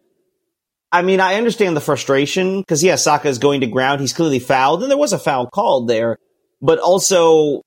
[0.96, 4.00] I mean, I understand the frustration because yeah, Saka is going to ground.
[4.00, 6.20] He's clearly fouled, and there was a foul called there.
[6.62, 7.64] But also,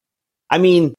[0.48, 0.94] I mean,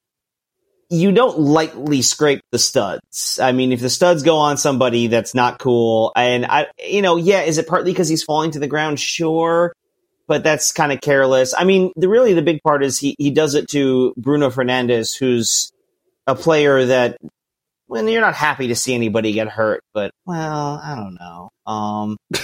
[0.91, 3.39] you don't lightly scrape the studs.
[3.41, 6.11] I mean, if the studs go on somebody, that's not cool.
[6.15, 8.99] And I, you know, yeah, is it partly because he's falling to the ground?
[8.99, 9.73] Sure.
[10.27, 11.55] But that's kind of careless.
[11.57, 15.17] I mean, the really the big part is he, he does it to Bruno Fernandes,
[15.17, 15.71] who's
[16.27, 17.17] a player that
[17.89, 21.49] when you're not happy to see anybody get hurt, but well, I don't know.
[21.65, 22.17] Um,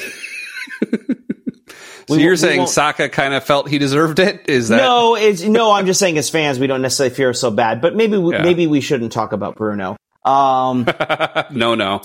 [2.07, 4.49] so you're saying Saka kind of felt he deserved it?
[4.49, 5.15] Is that no?
[5.15, 5.71] It's no.
[5.71, 8.41] I'm just saying as fans, we don't necessarily feel so bad, but maybe we, yeah.
[8.41, 9.97] maybe we shouldn't talk about Bruno.
[10.23, 10.87] Um,
[11.51, 12.01] no, no.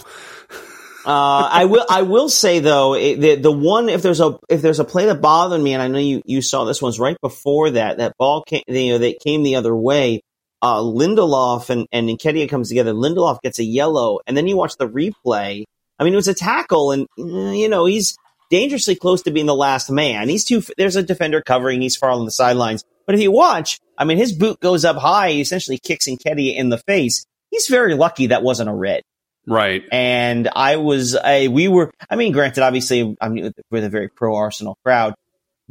[1.07, 1.87] uh, I will.
[1.89, 5.07] I will say though, it, the the one if there's a if there's a play
[5.07, 7.97] that bothered me, and I know you you saw this one's right before that.
[7.97, 10.21] That ball came, you know, that came the other way.
[10.63, 12.93] Uh, Lindelof and and Nketiah comes together.
[12.93, 15.65] Lindelof gets a yellow, and then you watch the replay.
[15.99, 18.17] I mean, it was a tackle, and you know he's
[18.51, 20.29] dangerously close to being the last man.
[20.29, 20.63] He's too.
[20.77, 21.81] There's a defender covering.
[21.81, 22.85] He's far on the sidelines.
[23.07, 25.33] But if you watch, I mean, his boot goes up high.
[25.33, 27.25] He essentially kicks Nketiah in the face.
[27.51, 29.03] He's very lucky that wasn't a red.
[29.47, 29.83] Right.
[29.91, 34.09] And I was, I, we were, I mean, granted, obviously, I mean, with a very
[34.09, 35.15] pro Arsenal crowd.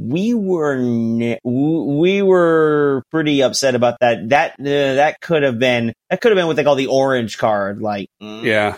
[0.02, 0.78] We were,
[1.44, 4.30] we were pretty upset about that.
[4.30, 7.38] That, uh, that could have been, that could have been what they call the orange
[7.38, 7.82] card.
[7.82, 8.44] Like, mm.
[8.44, 8.78] yeah,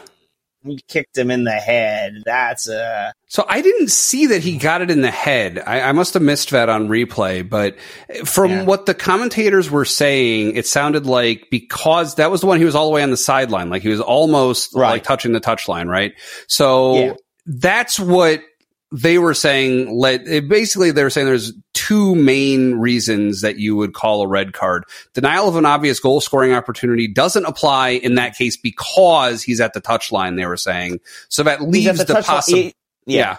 [0.63, 2.22] he kicked him in the head.
[2.26, 3.13] That's a.
[3.28, 5.59] So I didn't see that he got it in the head.
[5.59, 7.80] I, I must have missed that on replay, but
[8.26, 8.63] from yeah.
[8.63, 12.76] what the commentators were saying, it sounded like because that was the one he was
[12.76, 14.89] all the way on the sideline, like he was almost right.
[14.89, 16.13] like touching the touchline, right?
[16.47, 17.13] So yeah.
[17.45, 18.41] that's what
[18.92, 23.94] they were saying let basically they were saying there's two main reasons that you would
[23.94, 24.84] call a red card.
[25.14, 29.74] Denial of an obvious goal scoring opportunity doesn't apply in that case because he's at
[29.74, 30.36] the touchline.
[30.36, 32.76] They were saying so that leaves the, the possibility.
[33.06, 33.20] Yeah.
[33.20, 33.38] yeah.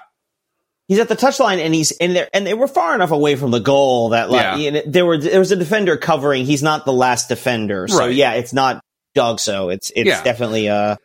[0.88, 3.50] He's at the touchline and he's in there, and they were far enough away from
[3.50, 4.82] the goal that like yeah.
[4.86, 6.44] there were there was a defender covering.
[6.44, 8.14] He's not the last defender, so right.
[8.14, 8.82] yeah, it's not
[9.14, 9.40] dog.
[9.40, 10.22] So it's it's yeah.
[10.22, 10.96] definitely uh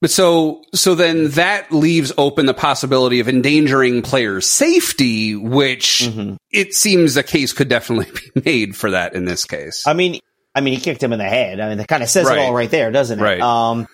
[0.00, 6.36] but so, so then that leaves open the possibility of endangering players' safety, which mm-hmm.
[6.50, 9.84] it seems a case could definitely be made for that in this case.
[9.86, 10.20] I mean,
[10.54, 11.60] I mean, he kicked him in the head.
[11.60, 12.38] I mean, that kind of says right.
[12.38, 13.22] it all right there, doesn't it?
[13.22, 13.40] Right.
[13.40, 13.86] Um,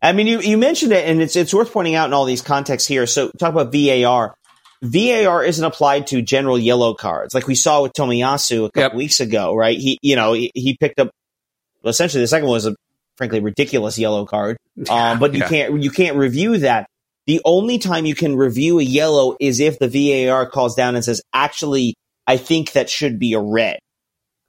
[0.00, 2.42] I mean, you, you mentioned it, and it's it's worth pointing out in all these
[2.42, 3.06] contexts here.
[3.06, 4.34] So, talk about VAR.
[4.82, 8.94] VAR isn't applied to general yellow cards, like we saw with Tomiyasu a couple yep.
[8.94, 9.78] weeks ago, right?
[9.78, 11.10] He, you know, he, he picked up.
[11.82, 12.74] Well, essentially, the second one was a
[13.16, 14.56] frankly ridiculous yellow card.
[14.88, 15.48] Um, but you yeah.
[15.50, 16.86] can't you can't review that.
[17.26, 21.04] The only time you can review a yellow is if the VAR calls down and
[21.04, 21.94] says, "Actually,
[22.26, 23.78] I think that should be a red."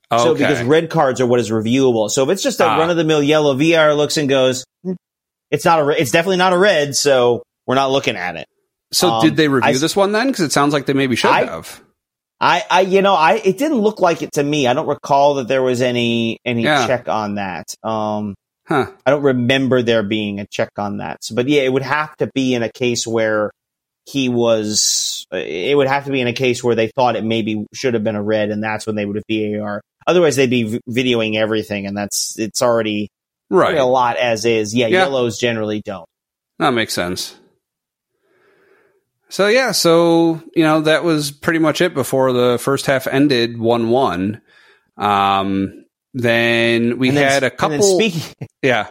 [0.10, 0.24] Okay.
[0.24, 2.10] So because red cards are what is reviewable.
[2.10, 2.78] So if it's just a ah.
[2.78, 4.94] run of the mill yellow, VAR looks and goes, hmm,
[5.52, 5.90] "It's not a.
[5.90, 8.48] It's definitely not a red." So we're not looking at it.
[8.94, 10.28] So um, did they review I, this one then?
[10.28, 11.82] Because it sounds like they maybe should I, have.
[12.40, 14.68] I, I, you know, I, it didn't look like it to me.
[14.68, 16.86] I don't recall that there was any, any yeah.
[16.88, 17.74] check on that.
[17.84, 18.36] Um,
[18.74, 18.88] Huh.
[19.06, 21.24] I don't remember there being a check on that.
[21.24, 23.52] So, but yeah, it would have to be in a case where
[24.06, 25.28] he was.
[25.32, 28.04] It would have to be in a case where they thought it maybe should have
[28.04, 29.84] been a red, and that's when they would have VAR.
[30.08, 33.10] Otherwise, they'd be videoing everything, and that's it's already
[33.52, 34.74] right a lot as is.
[34.74, 36.10] Yeah, yeah, yellows generally don't.
[36.58, 37.38] That makes sense.
[39.30, 43.60] So yeah, so you know that was pretty much it before the first half ended
[43.60, 44.42] one one.
[44.98, 45.83] Um,
[46.14, 47.82] then we then, had a couple.
[47.82, 48.88] Speaking, yeah.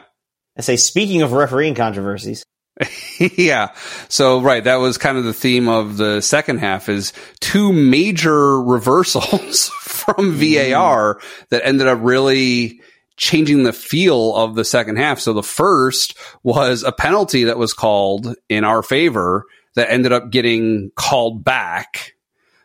[0.56, 2.44] I say, speaking of refereeing controversies.
[3.18, 3.74] yeah.
[4.08, 4.64] So, right.
[4.64, 10.32] That was kind of the theme of the second half is two major reversals from
[10.32, 11.48] VAR mm.
[11.50, 12.80] that ended up really
[13.16, 15.20] changing the feel of the second half.
[15.20, 19.44] So the first was a penalty that was called in our favor
[19.74, 22.14] that ended up getting called back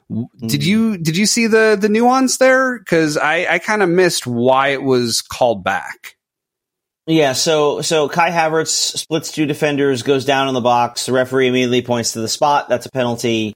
[0.09, 0.69] did hmm.
[0.69, 2.79] you did you see the the nuance there?
[2.79, 6.15] Because I I kind of missed why it was called back.
[7.07, 11.05] Yeah, so so Kai Havertz splits two defenders, goes down in the box.
[11.05, 12.67] The referee immediately points to the spot.
[12.67, 13.53] That's a penalty.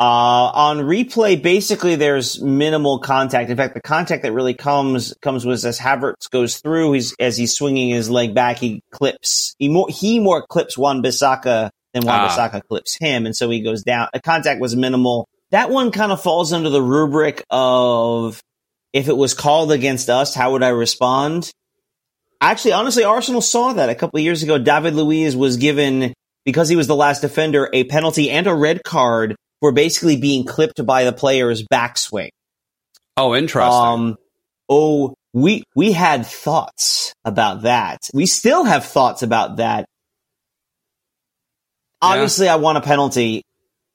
[0.00, 3.48] Uh, on replay, basically there's minimal contact.
[3.48, 6.92] In fact, the contact that really comes comes was as Havertz goes through.
[6.94, 9.54] He's as he's swinging his leg back, he clips.
[9.58, 12.28] He more he more clips Wan Bissaka than Wan ah.
[12.28, 14.08] Bissaka clips him, and so he goes down.
[14.12, 18.42] The contact was minimal that one kind of falls under the rubric of
[18.92, 21.48] if it was called against us, how would I respond?
[22.40, 24.58] Actually, honestly, Arsenal saw that a couple of years ago.
[24.58, 26.12] David Luiz was given
[26.44, 30.44] because he was the last defender, a penalty and a red card for basically being
[30.44, 32.30] clipped by the player's backswing.
[33.16, 33.72] Oh, interesting.
[33.72, 34.16] Um,
[34.68, 38.00] oh, we we had thoughts about that.
[38.12, 39.86] We still have thoughts about that.
[42.02, 43.44] Obviously, I want a penalty,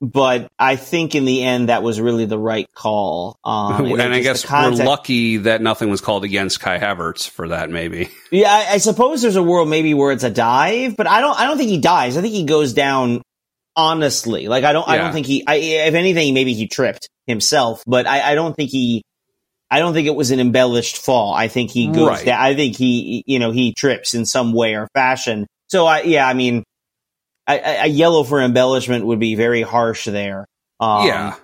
[0.00, 3.38] but I think in the end that was really the right call.
[3.44, 7.48] Um, and I guess context- we're lucky that nothing was called against Kai Havertz for
[7.48, 7.70] that.
[7.70, 8.08] Maybe.
[8.32, 11.36] Yeah, I, I suppose there's a world maybe where it's a dive, but I don't.
[11.38, 12.16] I don't think he dives.
[12.16, 13.22] I think he goes down
[13.76, 14.46] honestly.
[14.48, 14.88] Like I don't.
[14.88, 15.44] I don't think he.
[15.46, 19.02] I, if anything, maybe he tripped himself, but I, I don't think he.
[19.70, 21.32] I don't think it was an embellished fall.
[21.32, 22.24] I think he goes Right.
[22.26, 22.40] down.
[22.40, 25.46] I think he, you know, he trips in some way or fashion.
[25.68, 26.64] So I, yeah, I mean,
[27.56, 30.46] a, yellow for embellishment would be very harsh there.
[30.78, 31.34] Um, yeah.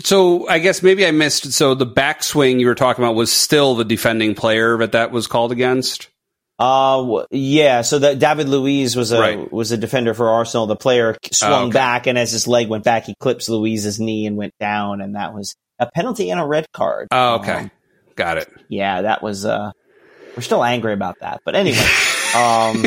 [0.00, 1.52] So I guess maybe I missed.
[1.52, 5.26] So the backswing you were talking about was still the defending player that that was
[5.26, 6.08] called against.
[6.58, 7.82] Uh, w- yeah.
[7.82, 9.52] So that David Luiz was a Right.
[9.52, 10.66] was a defender for Arsenal.
[10.66, 11.72] The player swung Oh, okay.
[11.72, 15.14] back, and as his leg went back, he clips Luiz's knee and went down, and
[15.16, 17.08] that was a penalty and a red card.
[17.10, 17.70] Oh, okay, Um,
[18.16, 18.48] got it.
[18.68, 19.44] yeah, that was.
[19.44, 19.72] Uh,
[20.36, 21.84] we're still angry about that, but anyway.
[22.36, 22.84] um,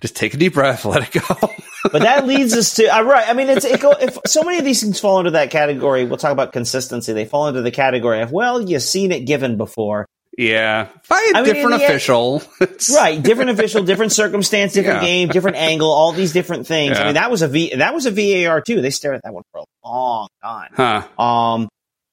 [0.00, 1.34] Just take a deep breath, let it go.
[1.92, 3.28] but that leads us to uh, right.
[3.28, 6.04] I mean, it's it go, if so many of these things fall into that category.
[6.04, 7.12] We'll talk about consistency.
[7.12, 10.06] They fall into the category of well, you've seen it given before.
[10.38, 12.42] yeah, by a I different in the end- official.
[12.94, 15.08] Right different official different circumstance different Yeah.
[15.08, 18.06] game different angle all these different things i mean that was a v that was
[18.06, 21.22] a var too they stared at that one for a long time Huh.
[21.22, 21.68] um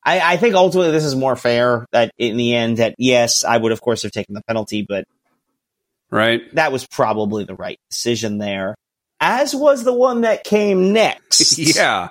[0.05, 3.57] I, I think ultimately this is more fair that in the end that yes i
[3.57, 5.03] would of course have taken the penalty but
[6.13, 6.41] Right.
[6.53, 8.75] that was probably the right decision there
[9.19, 12.09] as was the one that came next yeah.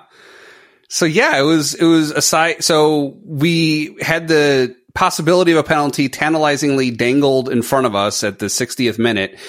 [0.93, 2.63] So yeah, it was it was a side.
[2.63, 8.37] So we had the possibility of a penalty tantalizingly dangled in front of us at
[8.37, 9.39] the 60th minute.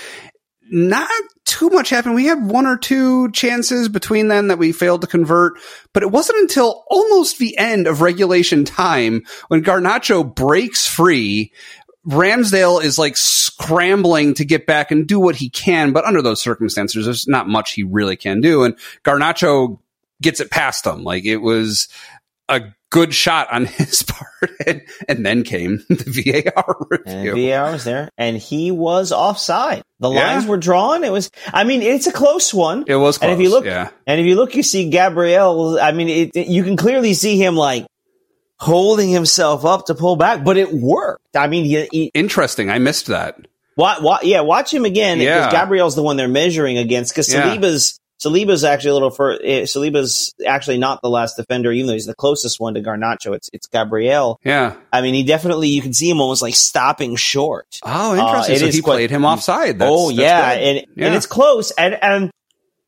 [0.70, 1.10] Not
[1.44, 2.14] too much happened.
[2.14, 5.58] We had one or two chances between then that we failed to convert,
[5.92, 11.52] but it wasn't until almost the end of regulation time when Garnacho breaks free.
[12.06, 16.40] Ramsdale is like scrambling to get back and do what he can, but under those
[16.42, 18.64] circumstances, there's not much he really can do.
[18.64, 19.78] And Garnacho
[20.22, 21.02] gets it past him.
[21.04, 21.88] Like it was
[22.48, 24.28] a good shot on his part.
[24.66, 27.50] And, and then came the VAR and review.
[27.50, 29.82] VAR was there, and he was offside.
[30.00, 30.34] The Yeah.
[30.34, 31.02] lines were drawn.
[31.04, 32.84] It was, I mean, it's a close one.
[32.86, 33.30] It was close.
[33.30, 33.88] And if you look- yeah.
[34.06, 35.78] And if you look, you see Gabriel.
[35.80, 37.86] I mean, it, it- you can clearly see him like
[38.64, 41.36] holding himself up to pull back, but it worked.
[41.36, 42.70] I mean, he, he, Interesting.
[42.70, 43.36] I missed that.
[43.76, 45.50] wa- yeah, watch him again Yeah.
[45.50, 47.12] Gabriel's the one they're measuring against.
[47.12, 47.42] Because Yeah.
[47.56, 51.92] Saliba's Saliba's actually a little for uh, Saliba's actually not the last defender, even though
[51.92, 53.34] he's the closest one to Garnacho.
[53.34, 54.40] It's it's Gabriel.
[54.44, 54.74] Yeah.
[54.92, 57.80] I mean, he definitely you can see him almost like stopping short.
[57.82, 58.54] Oh, interesting.
[58.54, 59.78] Uh, so he quite- played him offside.
[59.78, 61.70] That's, oh yeah, and and it's close.
[61.72, 62.30] And and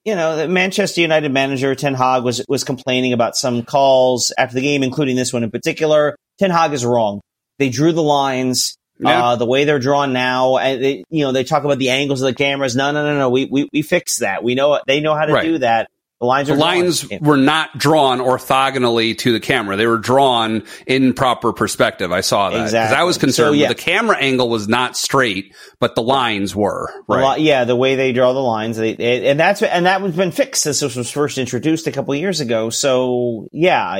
[0.06, 4.54] you know, the Manchester United manager Ten Hag was was complaining about some calls after
[4.54, 6.16] the game, including this one in particular.
[6.38, 7.20] Ten Hag is wrong.
[7.58, 8.76] They drew the lines.
[8.98, 9.22] Yeah.
[9.22, 12.22] Uh, the way they're drawn now, and they, you know, they talk about the angles
[12.22, 12.74] of the cameras.
[12.74, 13.28] No, no, no, no.
[13.28, 14.42] We we we fixed that.
[14.42, 15.44] We know they know how to Right.
[15.44, 15.90] do that.
[16.18, 19.76] The lines the lines were not drawn orthogonally to the camera.
[19.76, 22.10] They were drawn in proper perspective.
[22.10, 23.68] I saw that because I was concerned So, yeah.
[23.68, 27.36] the camera angle was not straight, but the lines were right.
[27.38, 30.16] li- yeah, the way they draw the lines, they, they- and that's and that was
[30.16, 32.70] been fixed since this was first introduced a couple of years ago.
[32.70, 33.98] So yeah,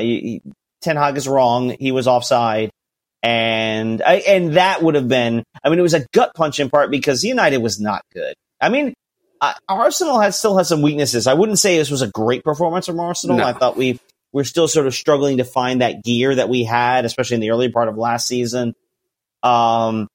[0.81, 1.75] Ten Hag is wrong.
[1.79, 2.71] He was offside,
[3.21, 5.43] and I, and that would have been.
[5.63, 8.33] I mean, it was a gut punch in part because United was not good.
[8.59, 8.95] I mean,
[9.41, 11.27] uh, Arsenal has still has some weaknesses.
[11.27, 13.37] I wouldn't say this was a great performance from Arsenal.
[13.37, 13.43] No.
[13.43, 13.99] I thought we
[14.31, 17.51] we're still sort of struggling to find that gear that we had, especially in the
[17.51, 18.75] early part of last season.
[19.43, 20.07] Um,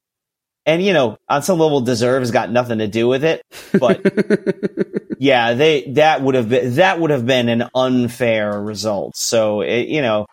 [0.65, 3.43] and you know, on some level, deserve has got nothing to do with it.
[3.79, 4.01] But
[5.19, 9.17] yeah, they that would have been that would have been an unfair result.
[9.17, 10.27] So it, you know,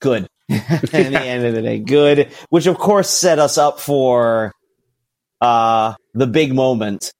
[0.00, 0.26] good.
[0.50, 2.32] At the end of the day, good.
[2.50, 4.52] Which of course set us up for
[5.40, 7.12] uh the big moment.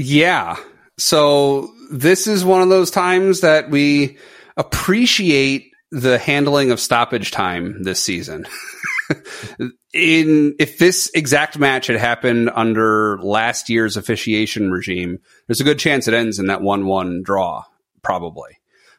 [0.00, 0.56] Yeah.
[0.98, 4.16] So this is one of those times that we
[4.56, 8.46] appreciate the handling of stoppage time this season.
[9.92, 15.80] In if this exact match had happened under last year's officiation regime, there's a good
[15.80, 17.64] chance it ends in that one-one draw,
[18.00, 18.52] probably.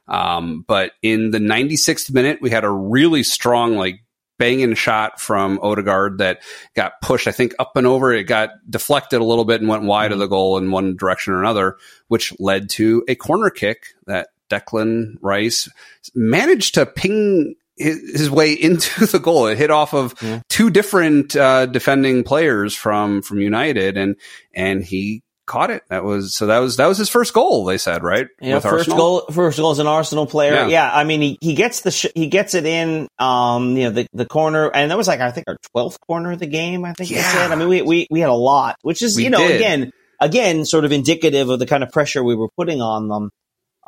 [0.10, 4.04] Um, but in the 96th minute, we had a really strong, like
[4.42, 6.42] banging shot from Odegaard that
[6.76, 8.12] got pushed, I think, up and over.
[8.12, 11.34] It got deflected a little bit and went wide of the goal in one direction
[11.34, 11.78] or another,
[12.08, 15.70] which led to a corner kick that Declan Rice
[16.16, 19.48] managed to ping his, his way into the goal.
[19.48, 20.42] It hit off of Yeah.
[20.50, 24.16] two different uh, defending players from from United, and
[24.54, 25.84] and he caught it.
[25.90, 27.66] That was so that was that was his first goal.
[27.66, 28.28] They said right.
[28.40, 28.98] Yeah, first Arsenal?
[28.98, 29.22] goal.
[29.32, 30.54] First goal as an Arsenal player.
[30.54, 33.08] Yeah, yeah I mean he, he gets the sh- he gets it in.
[33.20, 36.32] Um, you know the the corner, and that was like I think our twelfth corner
[36.32, 36.86] of the game.
[36.86, 37.24] I think yeah.
[37.24, 37.52] said.
[37.52, 39.56] I mean we we we had a lot, which is we you know did.
[39.56, 43.30] again again sort of indicative of the kind of pressure we were putting on them.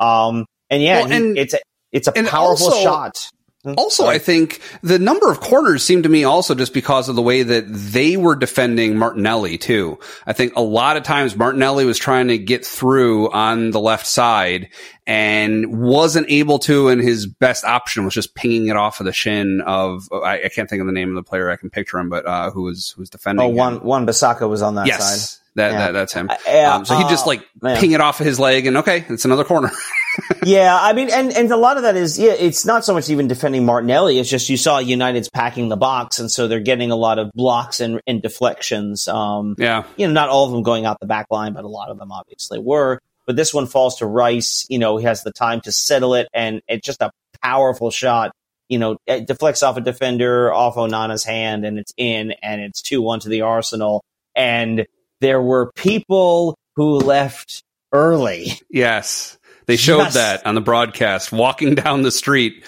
[0.00, 1.58] Um, and yeah, well, and, he, it's a
[1.92, 3.30] it's a powerful also, shot.
[3.76, 7.22] Also, I think the number of corners seemed to me also just because of the
[7.22, 9.98] way that they were defending Martinelli too.
[10.26, 14.06] I think a lot of times Martinelli was trying to get through on the left
[14.06, 14.68] side
[15.06, 19.12] and wasn't able to, and his best option was just pinging it off of the
[19.12, 21.50] shin of, I, I can't think of the name of the player.
[21.50, 23.46] I can picture him, but, uh, who was, who was defending.
[23.46, 25.30] Oh, one, Wan Bissaka was on that yes.
[25.30, 25.40] side.
[25.56, 25.78] That, yeah.
[25.78, 26.28] that that's him.
[26.30, 28.78] Uh, um, so he just uh, like uh, ping it off of his leg, and
[28.78, 29.70] okay, it's another corner.
[30.44, 33.10] yeah, I mean, and and a lot of that is yeah, it's not so much
[33.10, 34.18] even defending Martinelli.
[34.18, 37.32] It's just you saw United's packing the box, and so they're getting a lot of
[37.32, 39.08] blocks and, and deflections.
[39.08, 41.68] Um, yeah, you know, not all of them going out the back line, but a
[41.68, 43.00] lot of them obviously were.
[43.26, 44.66] But this one falls to Rice.
[44.68, 47.10] You know, he has the time to settle it, and it's just a
[47.42, 48.32] powerful shot.
[48.68, 52.82] You know, it deflects off a defender, off Onana's hand, and it's in, and it's
[52.82, 54.04] two one to the Arsenal.
[54.34, 54.86] And
[55.20, 57.62] there were people who left
[57.92, 58.52] early.
[58.70, 59.38] Yes.
[59.66, 60.14] They showed yes.
[60.14, 62.64] that on the broadcast, walking down the street,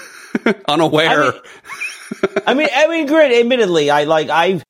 [0.68, 1.32] unaware.
[1.32, 1.42] I mean,
[2.46, 3.38] I mean, I mean, great.
[3.38, 4.62] Admittedly, I like I,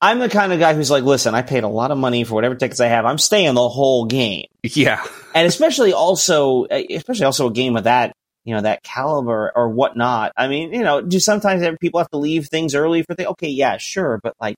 [0.00, 2.34] I'm the kind of guy who's like, listen, I paid a lot of money for
[2.34, 3.04] whatever tickets I have.
[3.04, 4.46] I'm staying the whole game.
[4.62, 5.04] Yeah,
[5.34, 8.12] and especially also, especially also a game of that,
[8.44, 10.32] you know, that caliber or whatnot.
[10.36, 13.28] I mean, you know, do sometimes people have to leave things early for the?
[13.30, 14.56] Okay, yeah, sure, but like,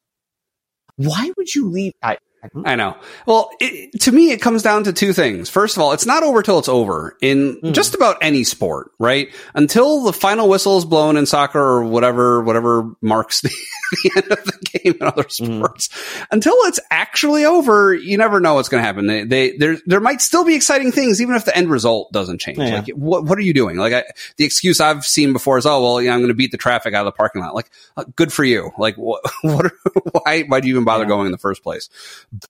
[0.97, 1.93] why would you leave?
[2.03, 2.19] I,
[2.65, 2.97] I know.
[3.27, 5.51] Well, it, to me, it comes down to two things.
[5.51, 7.73] First of all, it's not over till it's over in mm.
[7.73, 9.29] just about any sport, right?
[9.55, 13.49] Until the final whistle is blown in soccer or whatever, whatever marks the,
[14.05, 15.59] the end of the game in other hmm.
[15.59, 15.89] sports.
[15.89, 16.27] Mm.
[16.31, 19.07] Until it's actually over, you never know what's going to happen.
[19.07, 22.39] They, they, there, there might still be exciting things, even if the end result doesn't
[22.39, 22.59] change.
[22.59, 22.77] Yeah.
[22.77, 23.77] Like, what, what are you doing?
[23.77, 24.05] Like, I,
[24.37, 26.95] the excuse I've seen before is, oh, well, yeah, I'm going to beat the traffic
[26.95, 27.55] out of the parking lot.
[27.55, 28.71] Like, uh, good for you.
[28.79, 29.73] Like, what, what
[30.13, 31.09] why, why do you even bother yeah.
[31.09, 31.89] going in the first place?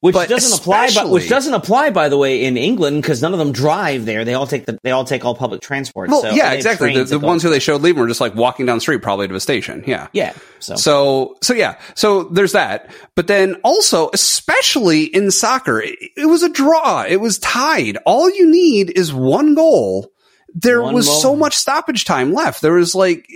[0.00, 3.32] Which but doesn't apply, but which doesn't apply, by the way, in England because none
[3.32, 4.24] of them drive there.
[4.24, 6.10] They all take the, they all take all public transport.
[6.10, 6.94] Well, so yeah, exactly.
[6.94, 9.28] The, the ones who they showed leaving were just like walking down the street, probably
[9.28, 9.84] to a station.
[9.86, 10.08] Yeah.
[10.12, 10.34] Yeah.
[10.58, 10.76] So.
[10.76, 11.78] so, so yeah.
[11.94, 12.90] So there's that.
[13.14, 17.04] But then also, especially in soccer, it, it was a draw.
[17.08, 17.98] It was tied.
[18.04, 20.10] All you need is one goal.
[20.54, 21.20] There one was goal.
[21.20, 22.62] so much stoppage time left.
[22.62, 23.28] There was like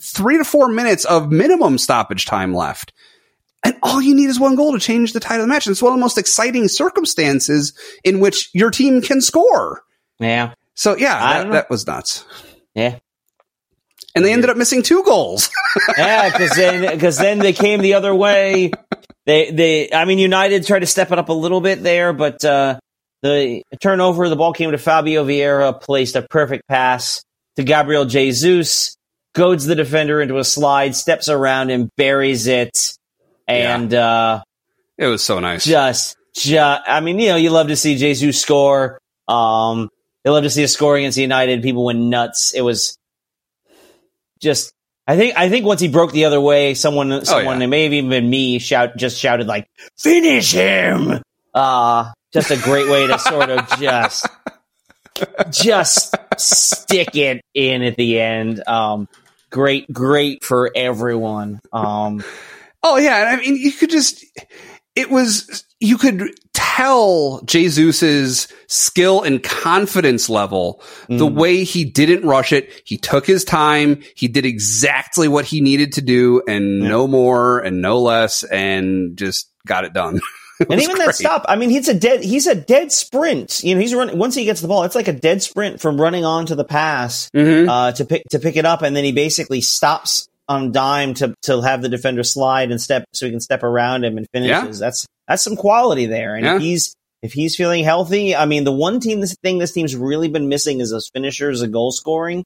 [0.00, 2.92] three to four minutes of minimum stoppage time left.
[3.64, 5.66] And all you need is one goal to change the tide of the match.
[5.66, 9.82] And it's one of the most exciting circumstances in which your team can score.
[10.18, 10.54] Yeah.
[10.74, 12.24] So yeah, that, that was nuts.
[12.74, 12.98] Yeah
[14.14, 15.50] and they ended up missing two goals.
[15.98, 18.70] yeah, because then because then they came the other way.
[19.26, 22.44] They they I mean United tried to step it up a little bit there, but
[22.44, 22.78] uh,
[23.22, 27.22] the turnover, the ball came to Fabio Vieira, placed a perfect pass
[27.56, 28.96] to Gabriel Jesus,
[29.34, 32.94] goads the defender into a slide, steps around and buries it,
[33.48, 34.06] and yeah.
[34.06, 34.42] uh,
[34.98, 35.64] it was so nice.
[35.64, 38.98] Just just I mean you know you love to see Jesus score.
[39.28, 39.90] Um,
[40.24, 41.62] you love to see a score against United.
[41.62, 42.52] People went nuts.
[42.54, 42.98] It was
[44.40, 44.72] just
[45.06, 47.66] I think I think once he broke the other way, someone someone oh, yeah.
[47.66, 49.68] maybe even me shout just shouted like
[49.98, 51.20] finish him.
[51.54, 54.26] Uh just a great way to sort of just
[55.50, 58.66] just stick it in at the end.
[58.66, 59.08] Um
[59.50, 61.60] great great for everyone.
[61.72, 62.22] Um
[62.82, 64.24] Oh yeah, I mean you could just
[64.94, 71.18] it was you could tell Jesus's skill and confidence level mm.
[71.18, 72.70] the way he didn't rush it.
[72.84, 74.02] He took his time.
[74.14, 76.88] He did exactly what he needed to do and yeah.
[76.88, 80.20] no more and no less and just got it done.
[80.60, 81.06] It and even great.
[81.06, 83.64] that stop, I mean, he's a dead, he's a dead sprint.
[83.64, 86.00] You know, he's running, once he gets the ball, it's like a dead sprint from
[86.00, 87.68] running on to the pass, mm-hmm.
[87.68, 88.82] uh, to pick, to pick it up.
[88.82, 93.04] And then he basically stops on dime to, to have the defender slide and step
[93.12, 94.80] so he can step around him and finishes.
[94.80, 94.86] Yeah.
[94.86, 96.34] That's, that's some quality there.
[96.36, 96.56] And yeah.
[96.56, 99.94] if he's if he's feeling healthy, I mean, the one team this thing this team's
[99.94, 102.44] really been missing is those finishers and goal scoring.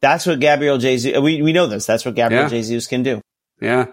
[0.00, 1.18] That's what Gabriel Jesus.
[1.20, 1.86] We we know this.
[1.86, 2.48] That's what Gabriel yeah.
[2.48, 3.20] Jesus can do.
[3.60, 3.86] Yeah.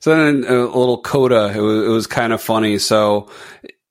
[0.00, 1.52] So then uh, a little coda.
[1.54, 2.78] It was, it was kind of funny.
[2.78, 3.30] So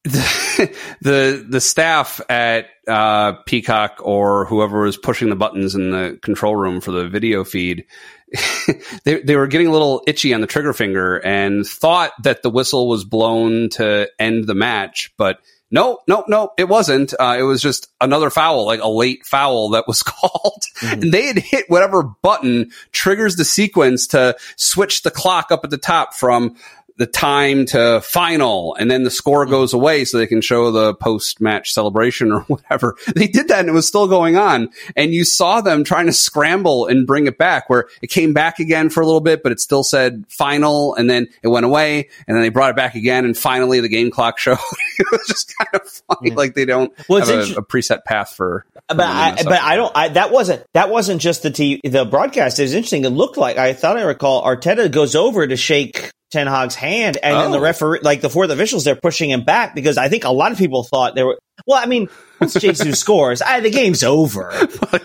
[0.06, 6.20] the the, the staff at uh, Peacock or whoever was pushing the buttons in the
[6.22, 7.86] control room for the video feed
[9.04, 12.50] they they were getting a little itchy on the trigger finger and thought that the
[12.50, 15.40] whistle was blown to end the match, but
[15.72, 17.14] no, no, no, it wasn't.
[17.20, 20.64] Uh, it was just another foul, like a late foul that was called.
[20.80, 21.02] Mm-hmm.
[21.02, 25.72] And they had hit whatever button triggers the sequence to switch the clock up at
[25.72, 26.56] the top from
[26.98, 30.94] the time to final and then the score goes away so they can show the
[30.96, 32.96] post match celebration or whatever.
[33.16, 34.70] They did that and it was still going on.
[34.96, 38.60] And you saw them trying to scramble and bring it back where it came back
[38.60, 42.10] again for a little bit, but it still said final and then it went away
[42.28, 44.58] and then they brought it back again and finally the game clock showed.
[45.00, 46.30] it was just kind of funny.
[46.30, 46.36] Yeah.
[46.36, 48.66] Like they don't well, have a, a, preset path for.
[48.88, 52.06] Uh, but I, but I don't, I, that wasn't, that wasn't just the t- the
[52.06, 52.60] broadcast.
[52.60, 53.04] It was interesting.
[53.04, 57.18] It looked like, I thought I recall Arteta goes over to shake Ten Hag's hand,
[57.22, 57.42] and oh.
[57.42, 57.62] then the oh.
[57.62, 60.58] referee, like the fourth officials, they're pushing him back because I think a lot of
[60.58, 61.38] people thought they were.
[61.66, 62.10] Well, I mean,
[62.40, 64.52] once Jesus scores, I, the game's over.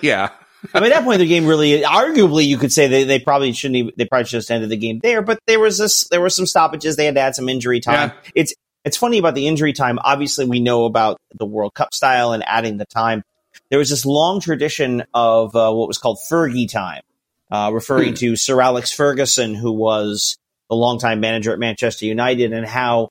[0.00, 0.30] yeah.
[0.74, 3.52] I mean, at that point, the game really, arguably, you could say they, they probably
[3.52, 3.76] shouldn't.
[3.76, 5.22] Even, they probably should have ended the game there.
[5.22, 6.96] But there was this, there were some stoppages.
[6.96, 8.10] They had to add some injury time.
[8.10, 8.30] Yeah.
[8.34, 8.54] It's
[8.84, 9.98] it's funny about the injury time.
[10.02, 13.22] Obviously, we know about the World Cup style and adding the time.
[13.68, 17.02] There was this long tradition of uh, what was called Fergie time,
[17.50, 18.16] uh, referring hmm.
[18.16, 20.36] to Sir Alex Ferguson, who was
[20.70, 23.10] the longtime manager at Manchester United, and how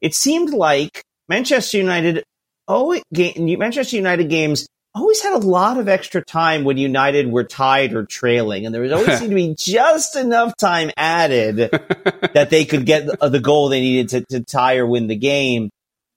[0.00, 2.24] it seemed like Manchester United,
[2.66, 7.94] oh, Manchester United games always had a lot of extra time when United were tied
[7.94, 11.56] or trailing, and there was always seemed to be just enough time added
[12.34, 15.70] that they could get the goal they needed to, to tie or win the game.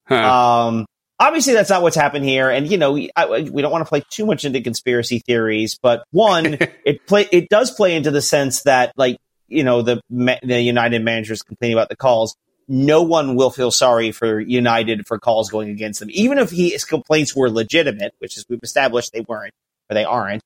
[0.07, 0.15] Huh.
[0.15, 0.85] Um,
[1.19, 3.89] obviously, that's not what's happened here, and you know we, I, we don't want to
[3.89, 8.21] play too much into conspiracy theories, but one, it play it does play into the
[8.21, 12.35] sense that like you know the the United managers complaining about the calls.
[12.67, 16.69] No one will feel sorry for United for calls going against them, even if he,
[16.69, 19.53] his complaints were legitimate, which is we've established they weren't
[19.89, 20.41] or they aren't.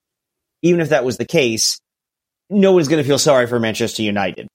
[0.63, 1.79] Even if that was the case,
[2.49, 4.47] no one's going to feel sorry for Manchester United.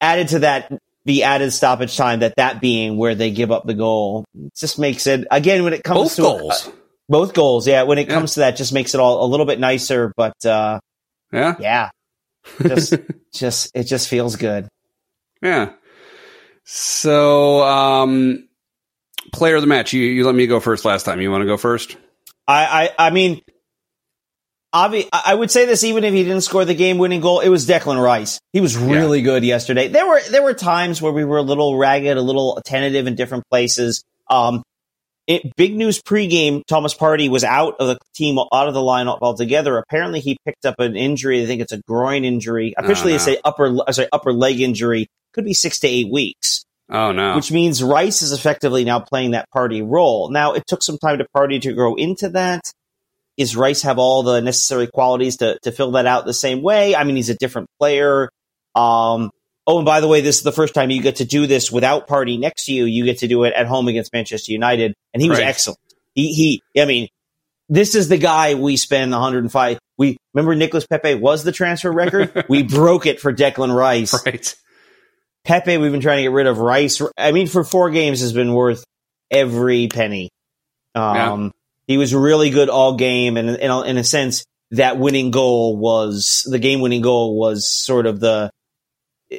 [0.00, 0.72] Added to that,
[1.04, 4.24] the added stoppage time that that being where they give up the goal
[4.56, 6.70] just makes it again when it comes both to goals.
[7.08, 7.82] Both goals, yeah.
[7.82, 8.14] When it yeah.
[8.14, 10.12] comes to that, just makes it all a little bit nicer.
[10.16, 10.80] But uh,
[11.32, 11.90] yeah, yeah,
[12.62, 12.94] just,
[13.32, 14.68] just it just feels good.
[15.42, 15.72] Yeah.
[16.64, 18.48] So, um,
[19.32, 19.92] player of the match.
[19.92, 21.20] You you let me go first last time.
[21.20, 21.96] You want to go first?
[22.46, 23.42] I I, I mean,
[24.74, 27.40] obvi- I would say this even if he didn't score the game winning goal.
[27.40, 28.40] It was Declan Rice.
[28.52, 29.24] He was really yeah.
[29.24, 29.88] good yesterday.
[29.88, 33.14] There were there were times where we were a little ragged, a little tentative in
[33.14, 34.04] different places.
[34.30, 34.62] Um,
[35.26, 36.62] it, big news pregame.
[36.66, 39.78] Thomas Partey was out of the team, out of the lineup altogether.
[39.78, 41.42] Apparently, he picked up an injury.
[41.42, 42.74] I think it's a groin injury.
[42.76, 43.22] Officially, oh, no.
[43.22, 45.06] it's a upper, sorry, upper leg injury.
[45.32, 46.64] Could be six to eight weeks.
[46.90, 47.36] Oh no!
[47.36, 50.30] Which means Rice is effectively now playing that Partey role.
[50.30, 52.60] Now it took some time to Partey to grow into that.
[53.36, 56.94] Is Rice have all the necessary qualities to to fill that out the same way?
[56.94, 58.28] I mean, he's a different player.
[58.74, 59.30] Um,
[59.66, 61.72] Oh, and by the way, this is the first time you get to do this
[61.72, 62.84] without Partey next to you.
[62.84, 65.48] You get to do it at home against Manchester United, and he was right.
[65.48, 65.80] excellent.
[66.14, 67.08] He, he, I mean,
[67.68, 69.78] this is the guy we spend 105.
[69.96, 72.44] We remember Nicolas Pepe was the transfer record.
[72.48, 74.24] we broke it for Declan Rice.
[74.26, 74.54] Right.
[75.44, 77.00] Pepe, we've been trying to get rid of Rice.
[77.16, 78.84] I mean, for four games has been worth
[79.30, 80.30] every penny.
[80.94, 81.50] Um, yeah.
[81.86, 86.46] he was really good all game, and in, in a sense, that winning goal was
[86.50, 88.50] the game winning goal was sort of the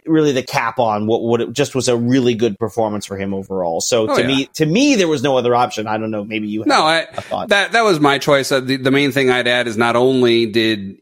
[0.06, 3.34] really the cap on what what it just was a really good performance for him
[3.34, 3.82] overall.
[3.82, 4.28] So oh, to yeah.
[4.28, 5.88] me, to me, there was no other option.
[5.88, 6.24] I don't know.
[6.24, 6.64] Maybe you.
[6.66, 7.08] No, I,
[7.48, 8.52] that that was my choice.
[8.52, 10.98] Uh, the, the main thing I'd add is not only did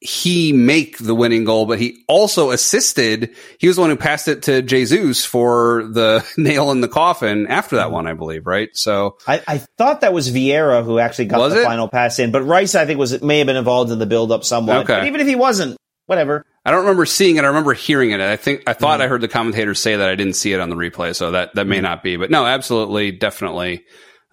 [0.00, 3.34] he make the winning goal, but he also assisted.
[3.58, 7.46] He was the one who passed it to Jesus for the nail in the coffin
[7.48, 8.68] after that one, I believe, right?
[8.74, 11.64] So I, I thought that was Vieira who actually got the it?
[11.64, 14.30] final pass in, but Rice, I think, was may have been involved in the build
[14.30, 14.78] up somewhat.
[14.78, 14.98] Okay.
[14.98, 15.76] But even if he wasn't,
[16.06, 16.46] whatever.
[16.68, 17.44] I don't remember seeing it.
[17.44, 18.20] I remember hearing it.
[18.20, 19.04] I think I thought mm.
[19.04, 20.08] I heard the commentators say that.
[20.08, 21.82] I didn't see it on the replay, so that that may mm.
[21.82, 22.16] not be.
[22.16, 23.84] But no, absolutely, definitely,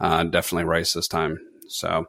[0.02, 1.38] uh, definitely Rice this time.
[1.70, 2.06] So,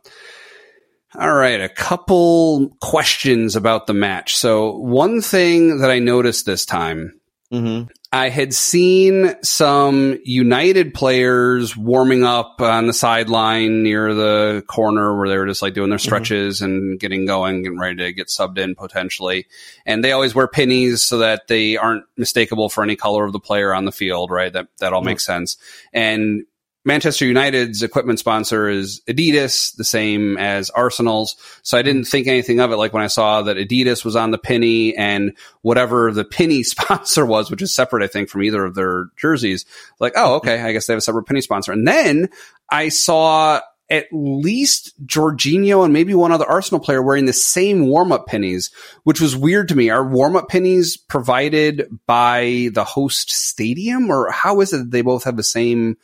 [1.15, 4.37] all right, a couple questions about the match.
[4.37, 7.21] So, one thing that I noticed this time
[7.53, 7.91] Mm-hmm.
[8.17, 15.29] I had seen some United players warming up on the sideline near the corner where
[15.29, 16.05] they were just like doing their mm-hmm.
[16.05, 16.65] stretches mm-hmm.
[16.65, 19.47] and getting going and ready to get subbed in potentially.
[19.85, 23.39] And they always wear pennies so that they aren't mistakable for any color of the
[23.39, 24.51] player on the field, right?
[24.51, 25.09] That that all mm-hmm.
[25.09, 25.59] makes sense.
[25.93, 26.47] And
[26.87, 31.35] Manchester United's equipment sponsor is Adidas, the same as Arsenal's.
[31.63, 32.77] So I didn't think anything of it.
[32.77, 37.27] Like when I saw that Adidas was on the penny and whatever the penny sponsor
[37.27, 39.67] was, which is separate, I think, from either of their jerseys.
[39.99, 40.63] Like, oh, okay.
[40.63, 41.73] I guess they have a separate penny sponsor.
[41.73, 42.29] And then
[42.71, 43.61] I saw
[43.91, 48.71] at least Jorginho and maybe one other Arsenal player wearing the same warm up pennies,
[49.03, 49.91] which was weird to me.
[49.91, 55.03] Are warm up pennies provided by the host stadium or how is it that they
[55.03, 55.97] both have the same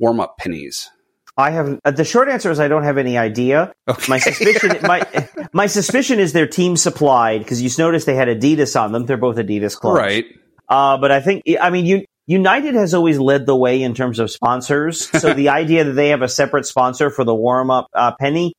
[0.00, 0.90] warm up pennies?
[1.36, 3.72] I have uh, the short answer is I don't have any idea.
[3.88, 4.04] Okay.
[4.08, 8.80] My suspicion my my suspicion is they're team supplied because you notice they had Adidas
[8.80, 9.06] on them.
[9.06, 10.26] They're both Adidas clubs, right?
[10.68, 14.18] Uh, but I think I mean you United has always led the way in terms
[14.18, 15.10] of sponsors.
[15.20, 18.54] So the idea that they have a separate sponsor for the warm up uh, penny,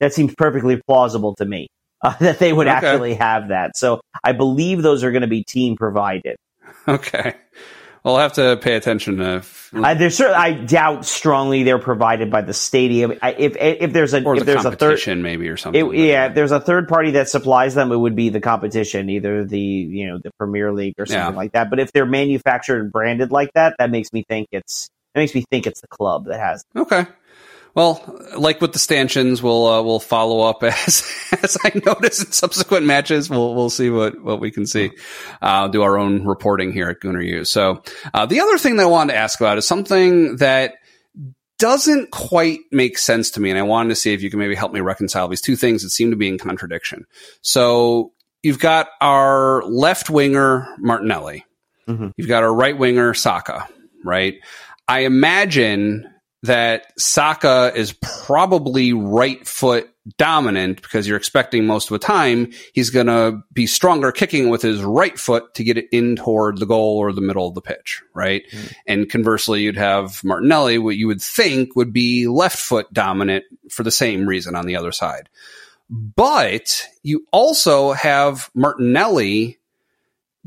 [0.00, 1.68] that seems perfectly plausible to me.
[2.00, 2.76] Uh, that they would okay.
[2.76, 3.76] actually have that.
[3.76, 6.36] So I believe those are going to be team provided.
[6.86, 7.34] Okay.
[8.04, 9.42] We'll have to pay attention to.
[9.74, 13.14] Uh, there's certain, I doubt strongly they're provided by the stadium.
[13.20, 15.80] I, if if there's a or if the there's a third maybe or something.
[15.80, 16.30] It, like yeah, that.
[16.30, 19.58] if there's a third party that supplies them, it would be the competition, either the
[19.58, 21.36] you know the Premier League or something yeah.
[21.36, 21.70] like that.
[21.70, 25.34] But if they're manufactured and branded like that, that makes me think it's it makes
[25.34, 26.64] me think it's the club that has.
[26.72, 26.82] Them.
[26.82, 27.06] Okay.
[27.78, 28.02] Well,
[28.36, 32.86] like with the stanchions, we'll uh, we'll follow up as as I notice in subsequent
[32.86, 33.30] matches.
[33.30, 34.90] We'll we'll see what what we can see.
[35.40, 37.44] Uh, do our own reporting here at Gooner U.
[37.44, 40.74] So uh, the other thing that I wanted to ask about is something that
[41.60, 44.56] doesn't quite make sense to me, and I wanted to see if you can maybe
[44.56, 47.06] help me reconcile these two things that seem to be in contradiction.
[47.42, 48.10] So
[48.42, 51.44] you've got our left winger Martinelli,
[51.86, 52.08] mm-hmm.
[52.16, 53.68] you've got our right winger Saka,
[54.02, 54.34] right?
[54.88, 56.12] I imagine
[56.42, 62.90] that Saka is probably right foot dominant because you're expecting most of the time he's
[62.90, 66.66] going to be stronger kicking with his right foot to get it in toward the
[66.66, 68.44] goal or the middle of the pitch, right?
[68.50, 68.74] Mm.
[68.86, 73.82] And conversely, you'd have Martinelli, what you would think would be left foot dominant for
[73.82, 75.28] the same reason on the other side.
[75.90, 79.57] But you also have Martinelli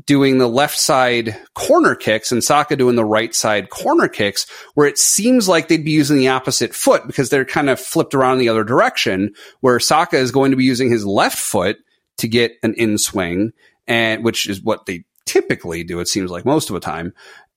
[0.06, 4.86] doing the left side corner kicks and Saka doing the right side corner kicks, where
[4.86, 8.38] it seems like they'd be using the opposite foot because they're kind of flipped around
[8.38, 11.78] the other direction, where Saka is going to be using his left foot
[12.18, 13.52] to get an in swing,
[13.86, 16.00] and which is what they typically do.
[16.00, 17.14] It seems like most of the time.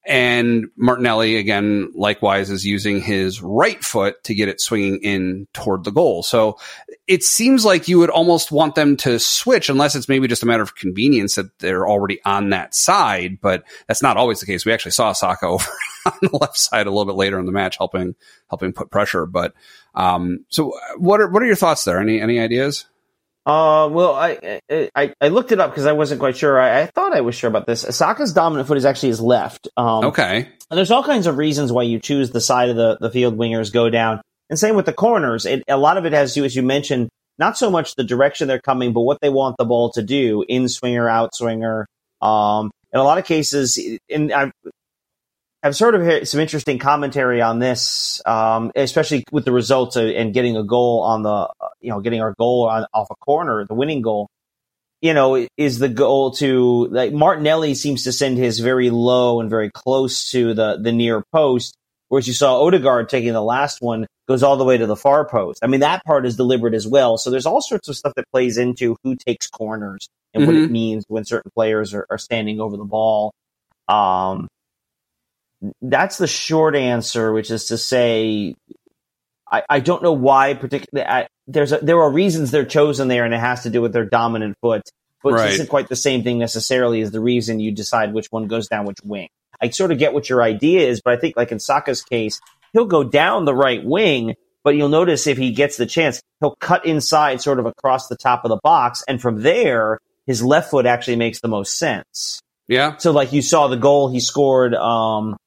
[0.08, 5.84] And Martinelli, again, likewise, is using his right foot to get it swinging in toward
[5.84, 6.22] the goal.
[6.22, 6.60] So
[7.08, 10.46] it seems like you would almost want them to switch, unless it's maybe just a
[10.46, 13.40] matter of convenience that they're already on that side.
[13.42, 14.64] But that's not always the case.
[14.64, 15.72] We actually saw Saka over
[16.06, 18.16] on the left side a little bit later in the match, helping
[18.50, 19.26] helping put pressure.
[19.26, 19.54] But
[19.96, 22.00] um, so, what are what are your thoughts there?
[22.00, 22.86] Any any ideas?
[23.46, 24.60] Uh, well, I,
[24.96, 26.60] I, I looked it up because I wasn't quite sure.
[26.60, 27.82] I, I, thought I was sure about this.
[27.82, 29.68] Saka's dominant foot is actually his left.
[29.78, 30.50] Um, okay.
[30.72, 33.38] And there's all kinds of reasons why you choose the side of the, the field
[33.38, 34.20] wingers go down.
[34.50, 35.46] And same with the corners.
[35.46, 38.04] It, a lot of it has to do, as you mentioned, not so much the
[38.04, 41.86] direction they're coming, but what they want the ball to do, in swinger, out swinger.
[42.22, 43.78] Um, in a lot of cases,
[44.10, 44.52] and I've,
[45.66, 50.06] I've sort of heard some interesting commentary on this, um, especially with the results of,
[50.06, 51.50] and getting a goal on the, uh,
[51.82, 54.30] you know, getting our goal on, off a corner, the winning goal.
[55.02, 59.50] You know, is the goal to like Martinelli seems to send his very low and
[59.50, 61.76] very close to the the near post,
[62.10, 65.28] whereas you saw Odegaard taking the last one goes all the way to the far
[65.28, 65.60] post.
[65.64, 67.18] I mean, that part is deliberate as well.
[67.18, 70.48] So there's all sorts of stuff that plays into who takes corners and mm-hmm.
[70.48, 70.74] what it mm-hmm.
[70.74, 73.34] means when certain players are, are standing over the ball.
[73.88, 74.48] Um,
[75.82, 78.56] that's the short answer, which is to say,
[79.52, 81.28] I, I don't know why particularly.
[81.48, 84.06] There's a, there are reasons they're chosen there, and it has to do with their
[84.06, 84.84] dominant foot.
[85.24, 85.54] But right.
[85.54, 88.86] isn't quite the same thing necessarily as the reason you decide which one goes down
[88.86, 89.30] which wing.
[89.60, 92.40] I sort of get what your idea is, but I think like in Saka's case,
[92.74, 96.56] he'll go down the right wing, but you'll notice if he gets the chance, he'll
[96.60, 100.70] cut inside sort of across the top of the box, and from there, his left
[100.72, 102.42] foot actually makes the most sense.
[102.68, 102.98] Yeah.
[102.98, 105.38] So like you saw the goal he scored um,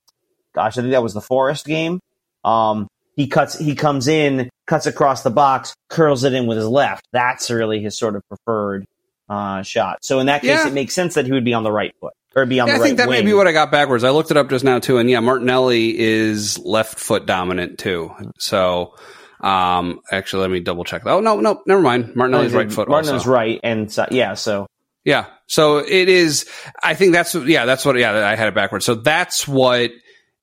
[0.55, 2.01] gosh, I think that was the Forest game.
[2.45, 6.69] Um, he cuts, he comes in, cuts across the box, curls it in with his
[6.69, 7.07] left.
[7.13, 8.87] That's really his sort of preferred
[9.29, 10.05] uh, shot.
[10.05, 10.69] So in that case, yeah.
[10.69, 12.75] it makes sense that he would be on the right foot or be on yeah,
[12.75, 12.85] the right.
[12.85, 13.25] I think that wing.
[13.25, 14.05] may be what I got backwards.
[14.05, 18.13] I looked it up just now too, and yeah, Martinelli is left foot dominant too.
[18.39, 18.95] So.
[19.41, 21.03] Um, actually, let me double check.
[21.07, 22.17] Oh no, no, never mind.
[22.17, 22.89] Martinelli's right foot.
[22.89, 23.31] Martinelli's also.
[23.31, 24.67] right, and so, yeah, so
[25.05, 26.49] yeah, so it is.
[26.83, 27.97] I think that's yeah, that's what.
[27.97, 28.85] Yeah, I had it backwards.
[28.85, 29.93] So that's what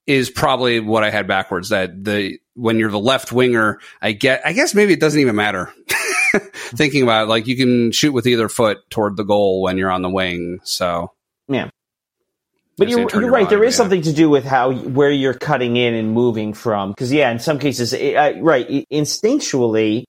[0.07, 1.69] is probably what I had backwards.
[1.69, 4.41] That the when you're the left winger, I get.
[4.45, 5.71] I guess maybe it doesn't even matter.
[6.55, 9.91] Thinking about it, like you can shoot with either foot toward the goal when you're
[9.91, 10.59] on the wing.
[10.63, 11.11] So
[11.47, 11.69] yeah.
[12.77, 13.49] But you're, you're right.
[13.49, 13.77] There is yeah.
[13.77, 16.91] something to do with how where you're cutting in and moving from.
[16.91, 20.03] Because yeah, in some cases, it, uh, right, instinctually,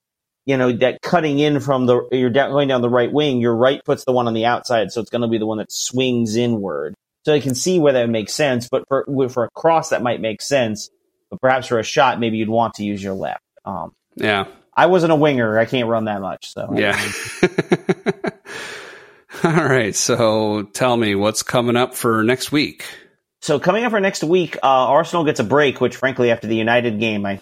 [0.46, 3.40] you know that cutting in from the you're down, going down the right wing.
[3.40, 5.58] Your right foot's the one on the outside, so it's going to be the one
[5.58, 6.94] that swings inward.
[7.26, 10.20] So I can see where that makes sense, but for for a cross that might
[10.20, 10.90] make sense,
[11.28, 13.42] but perhaps for a shot, maybe you'd want to use your left.
[13.64, 14.46] Um, yeah,
[14.76, 16.52] I wasn't a winger; I can't run that much.
[16.52, 16.96] So yeah.
[19.42, 22.86] All right, so tell me what's coming up for next week.
[23.42, 26.54] So coming up for next week, uh, Arsenal gets a break, which frankly, after the
[26.54, 27.40] United game, I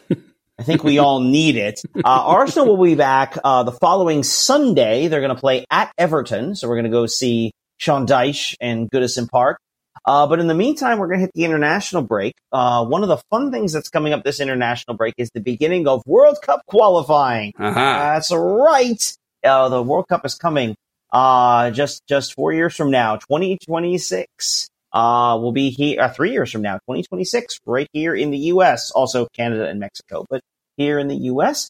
[0.59, 1.83] I think we all need it.
[1.95, 5.09] Uh, Arsenal will be back uh, the following Sunday.
[5.09, 8.91] They're going to play at Everton, so we're going to go see Sean Dyche and
[8.91, 9.59] Goodison Park.
[10.07, 12.35] Uh, but in the meantime, we're going to hit the international break.
[12.53, 15.89] Uh, one of the fun things that's coming up this international break is the beginning
[15.89, 17.53] of World Cup qualifying.
[17.59, 17.75] Uh-huh.
[17.75, 19.17] That's right.
[19.43, 20.77] Uh, the World Cup is coming
[21.13, 24.69] uh, just just four years from now, 2026.
[24.93, 28.91] Uh, will be here uh, three years from now, 2026, right here in the U.S.
[28.93, 30.41] Also Canada and Mexico, but
[30.77, 31.69] here in the U.S.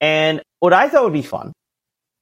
[0.00, 1.52] And what I thought would be fun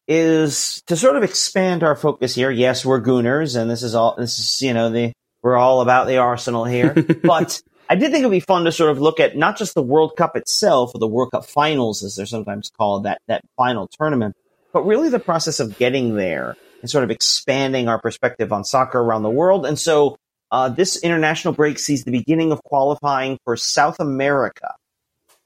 [0.06, 2.50] is to sort of expand our focus here.
[2.50, 4.14] Yes, we're Gooners, and this is all.
[4.16, 5.12] This is you know the
[5.42, 7.62] we're all about the Arsenal here, but.
[7.90, 9.82] I did think it would be fun to sort of look at not just the
[9.82, 13.88] World Cup itself or the World Cup finals, as they're sometimes called, that, that final
[13.88, 14.36] tournament,
[14.74, 18.98] but really the process of getting there and sort of expanding our perspective on soccer
[19.00, 19.64] around the world.
[19.64, 20.18] And so
[20.50, 24.74] uh, this international break sees the beginning of qualifying for South America.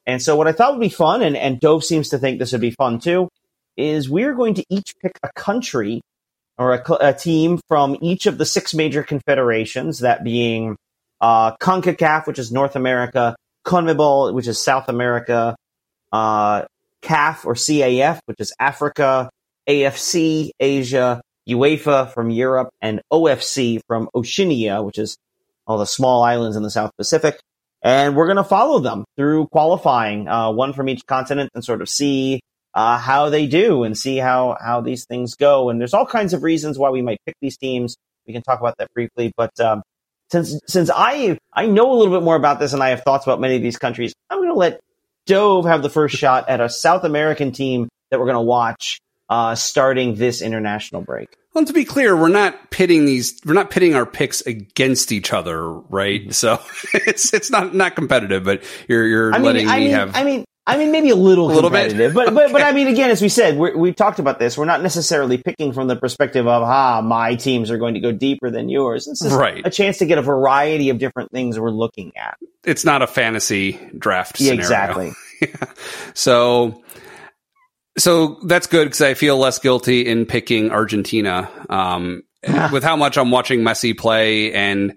[0.06, 2.52] And so what I thought would be fun, and, and Dov seems to think this
[2.52, 3.28] would be fun too,
[3.76, 6.02] is we're going to each pick a country
[6.62, 10.76] or a, a team from each of the six major confederations, that being
[11.20, 15.56] uh, CONCACAF, which is North America, CONMEBOL, which is South America,
[16.12, 16.62] uh,
[17.02, 19.30] CAF or CAF, which is Africa,
[19.68, 25.16] AFC, Asia, UEFA from Europe, and OFC from Oceania, which is
[25.66, 27.40] all the small islands in the South Pacific.
[27.82, 31.82] And we're going to follow them through qualifying, uh, one from each continent and sort
[31.82, 32.40] of see
[32.74, 35.70] uh, how they do and see how, how these things go.
[35.70, 37.96] And there's all kinds of reasons why we might pick these teams.
[38.26, 39.82] We can talk about that briefly, but um,
[40.30, 43.26] since since I I know a little bit more about this and I have thoughts
[43.26, 44.80] about many of these countries, I'm going to let
[45.26, 49.00] Dov have the first shot at a South American team that we're going to watch
[49.28, 51.36] uh, starting this international break.
[51.54, 53.38] Well, to be clear, we're not pitting these.
[53.44, 56.22] We're not pitting our picks against each other, right?
[56.22, 56.30] Mm-hmm.
[56.30, 56.60] So
[56.94, 58.44] it's it's not not competitive.
[58.44, 60.16] But you're you're I mean, letting I me mean, have.
[60.16, 61.88] I mean, I mean, maybe a little, A little bit?
[61.90, 62.68] competitive, but but but Okay.
[62.70, 64.56] I mean, again, as we said, we talked about this.
[64.56, 68.12] We're not necessarily picking from the perspective of ah, my teams are going to go
[68.12, 69.06] deeper than yours.
[69.06, 69.60] This is Right.
[69.64, 72.36] a chance to get a variety of different things we're looking at.
[72.64, 74.40] it's not a fantasy draft.
[74.40, 74.60] Yeah, scenario.
[74.60, 75.12] exactly.
[76.14, 76.82] So,
[77.98, 81.50] so that's good because I feel less guilty in picking Argentina.
[81.68, 82.22] Um,
[82.72, 84.96] with how much I'm watching Messi play, and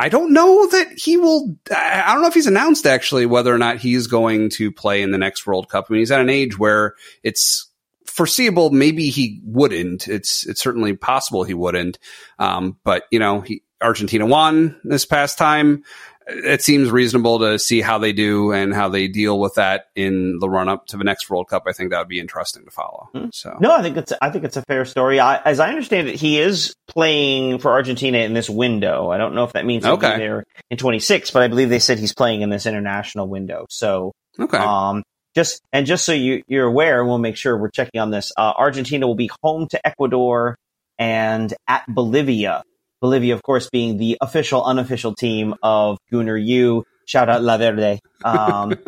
[0.00, 1.54] I don't know that he will.
[1.70, 5.10] I don't know if he's announced actually whether or not he's going to play in
[5.10, 5.86] the next World Cup.
[5.88, 7.68] I mean, he's at an age where it's
[8.06, 10.08] foreseeable maybe he wouldn't.
[10.08, 11.98] It's it's certainly possible he wouldn't.
[12.38, 15.84] Um, but you know, he, Argentina won this past time
[16.32, 20.38] it seems reasonable to see how they do and how they deal with that in
[20.40, 21.64] the run up to the next World Cup.
[21.66, 23.08] I think that would be interesting to follow.
[23.32, 25.20] So No, I think it's I think it's a fair story.
[25.20, 29.10] I, as I understand it, he is playing for Argentina in this window.
[29.10, 30.12] I don't know if that means he'll Okay.
[30.14, 33.66] be there in 26, but I believe they said he's playing in this international window.
[33.70, 35.02] So, okay, um,
[35.34, 38.32] just and just so you you're aware, we'll make sure we're checking on this.
[38.36, 40.56] Uh, Argentina will be home to Ecuador
[40.98, 42.62] and at Bolivia.
[43.00, 46.84] Bolivia, of course, being the official unofficial team of Gooner U.
[47.06, 48.00] Shout out La Verde.
[48.24, 48.68] Um,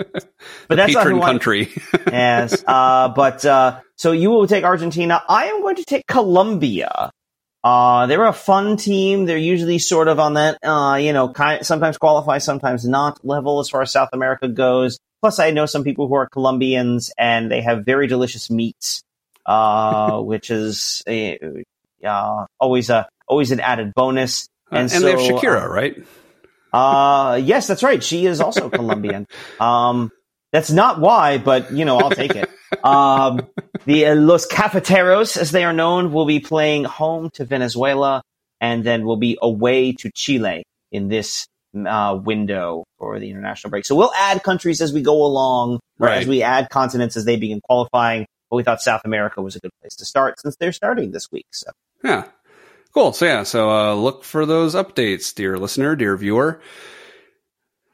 [0.68, 1.72] but that's not patron I- country.
[2.06, 2.62] yes.
[2.66, 5.22] Uh, but uh, so you will take Argentina.
[5.28, 7.10] I am going to take Colombia.
[7.64, 9.24] Uh, they're a fun team.
[9.24, 13.60] They're usually sort of on that, uh, you know, kind, sometimes qualify, sometimes not level
[13.60, 14.98] as far as South America goes.
[15.20, 19.02] Plus, I know some people who are Colombians and they have very delicious meats,
[19.46, 21.34] uh, which is uh,
[22.04, 24.48] uh, always a always an added bonus.
[24.70, 25.96] and, And, they have so, Shakira, right?
[26.72, 28.02] uh, yes, that's right.
[28.02, 29.26] She is also Colombian.
[29.60, 30.10] Um,
[30.52, 32.48] that's not why, but you know, I'll take it.
[32.84, 33.46] Um,
[33.86, 38.22] the uh, Los Cafeteros, as they are known, will be playing home to Venezuela
[38.60, 41.46] and then will be away to Chile in this
[41.86, 43.86] uh, window for the international break.
[43.86, 46.18] So we'll add countries as we go along, Right.
[46.18, 48.26] as we add continents as they begin qualifying.
[48.50, 51.30] But we thought South America was a good place to start since they're starting this
[51.32, 51.46] week.
[51.52, 51.70] So
[52.04, 52.24] Yeah.
[52.94, 53.12] Cool.
[53.12, 56.60] So yeah, so uh, look for those updates, dear listener, dear viewer.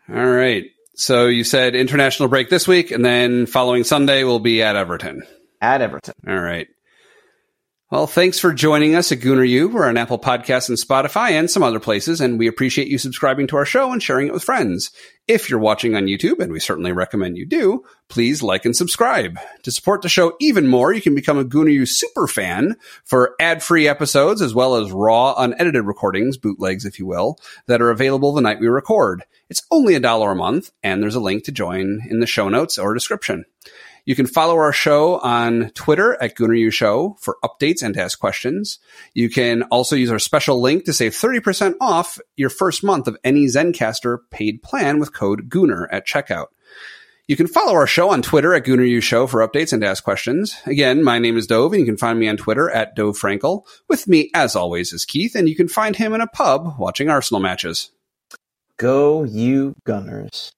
[0.09, 0.65] All right.
[0.95, 5.23] So you said international break this week, and then following Sunday we'll be at Everton.
[5.61, 6.15] at Everton.
[6.27, 6.67] All right.
[7.91, 9.71] Well, thanks for joining us at Gooner U.
[9.71, 13.47] We're on Apple Podcasts and Spotify and some other places, and we appreciate you subscribing
[13.47, 14.91] to our show and sharing it with friends.
[15.27, 19.39] If you're watching on YouTube, and we certainly recommend you do, please like and subscribe.
[19.63, 23.35] To support the show even more, you can become a Gooner U super fan for
[23.41, 27.39] ad-free episodes as well as raw, unedited recordings, bootlegs, if you will,
[27.69, 29.25] that are available the night we record.
[29.49, 32.51] It's only a dollar a month, and there's a link to join in the show
[32.51, 33.47] notes or description.
[34.09, 38.19] You can follow our show on Twitter at GoonerU Show for updates and to ask
[38.19, 38.79] questions.
[39.13, 43.19] You can also use our special link to save 30% off your first month of
[43.23, 46.47] any Zencastr paid plan with code Gooner at checkout.
[47.27, 50.03] You can follow our show on Twitter at Gooner Show for updates and to ask
[50.03, 50.57] questions.
[50.65, 53.67] Again, my name is Dov, and you can find me on Twitter at Dov Frankel.
[53.91, 57.11] With me, as always, is Keith, and you can find him in a pub watching
[57.11, 57.91] Arsenal matches.
[58.79, 60.53] Go you Gunners.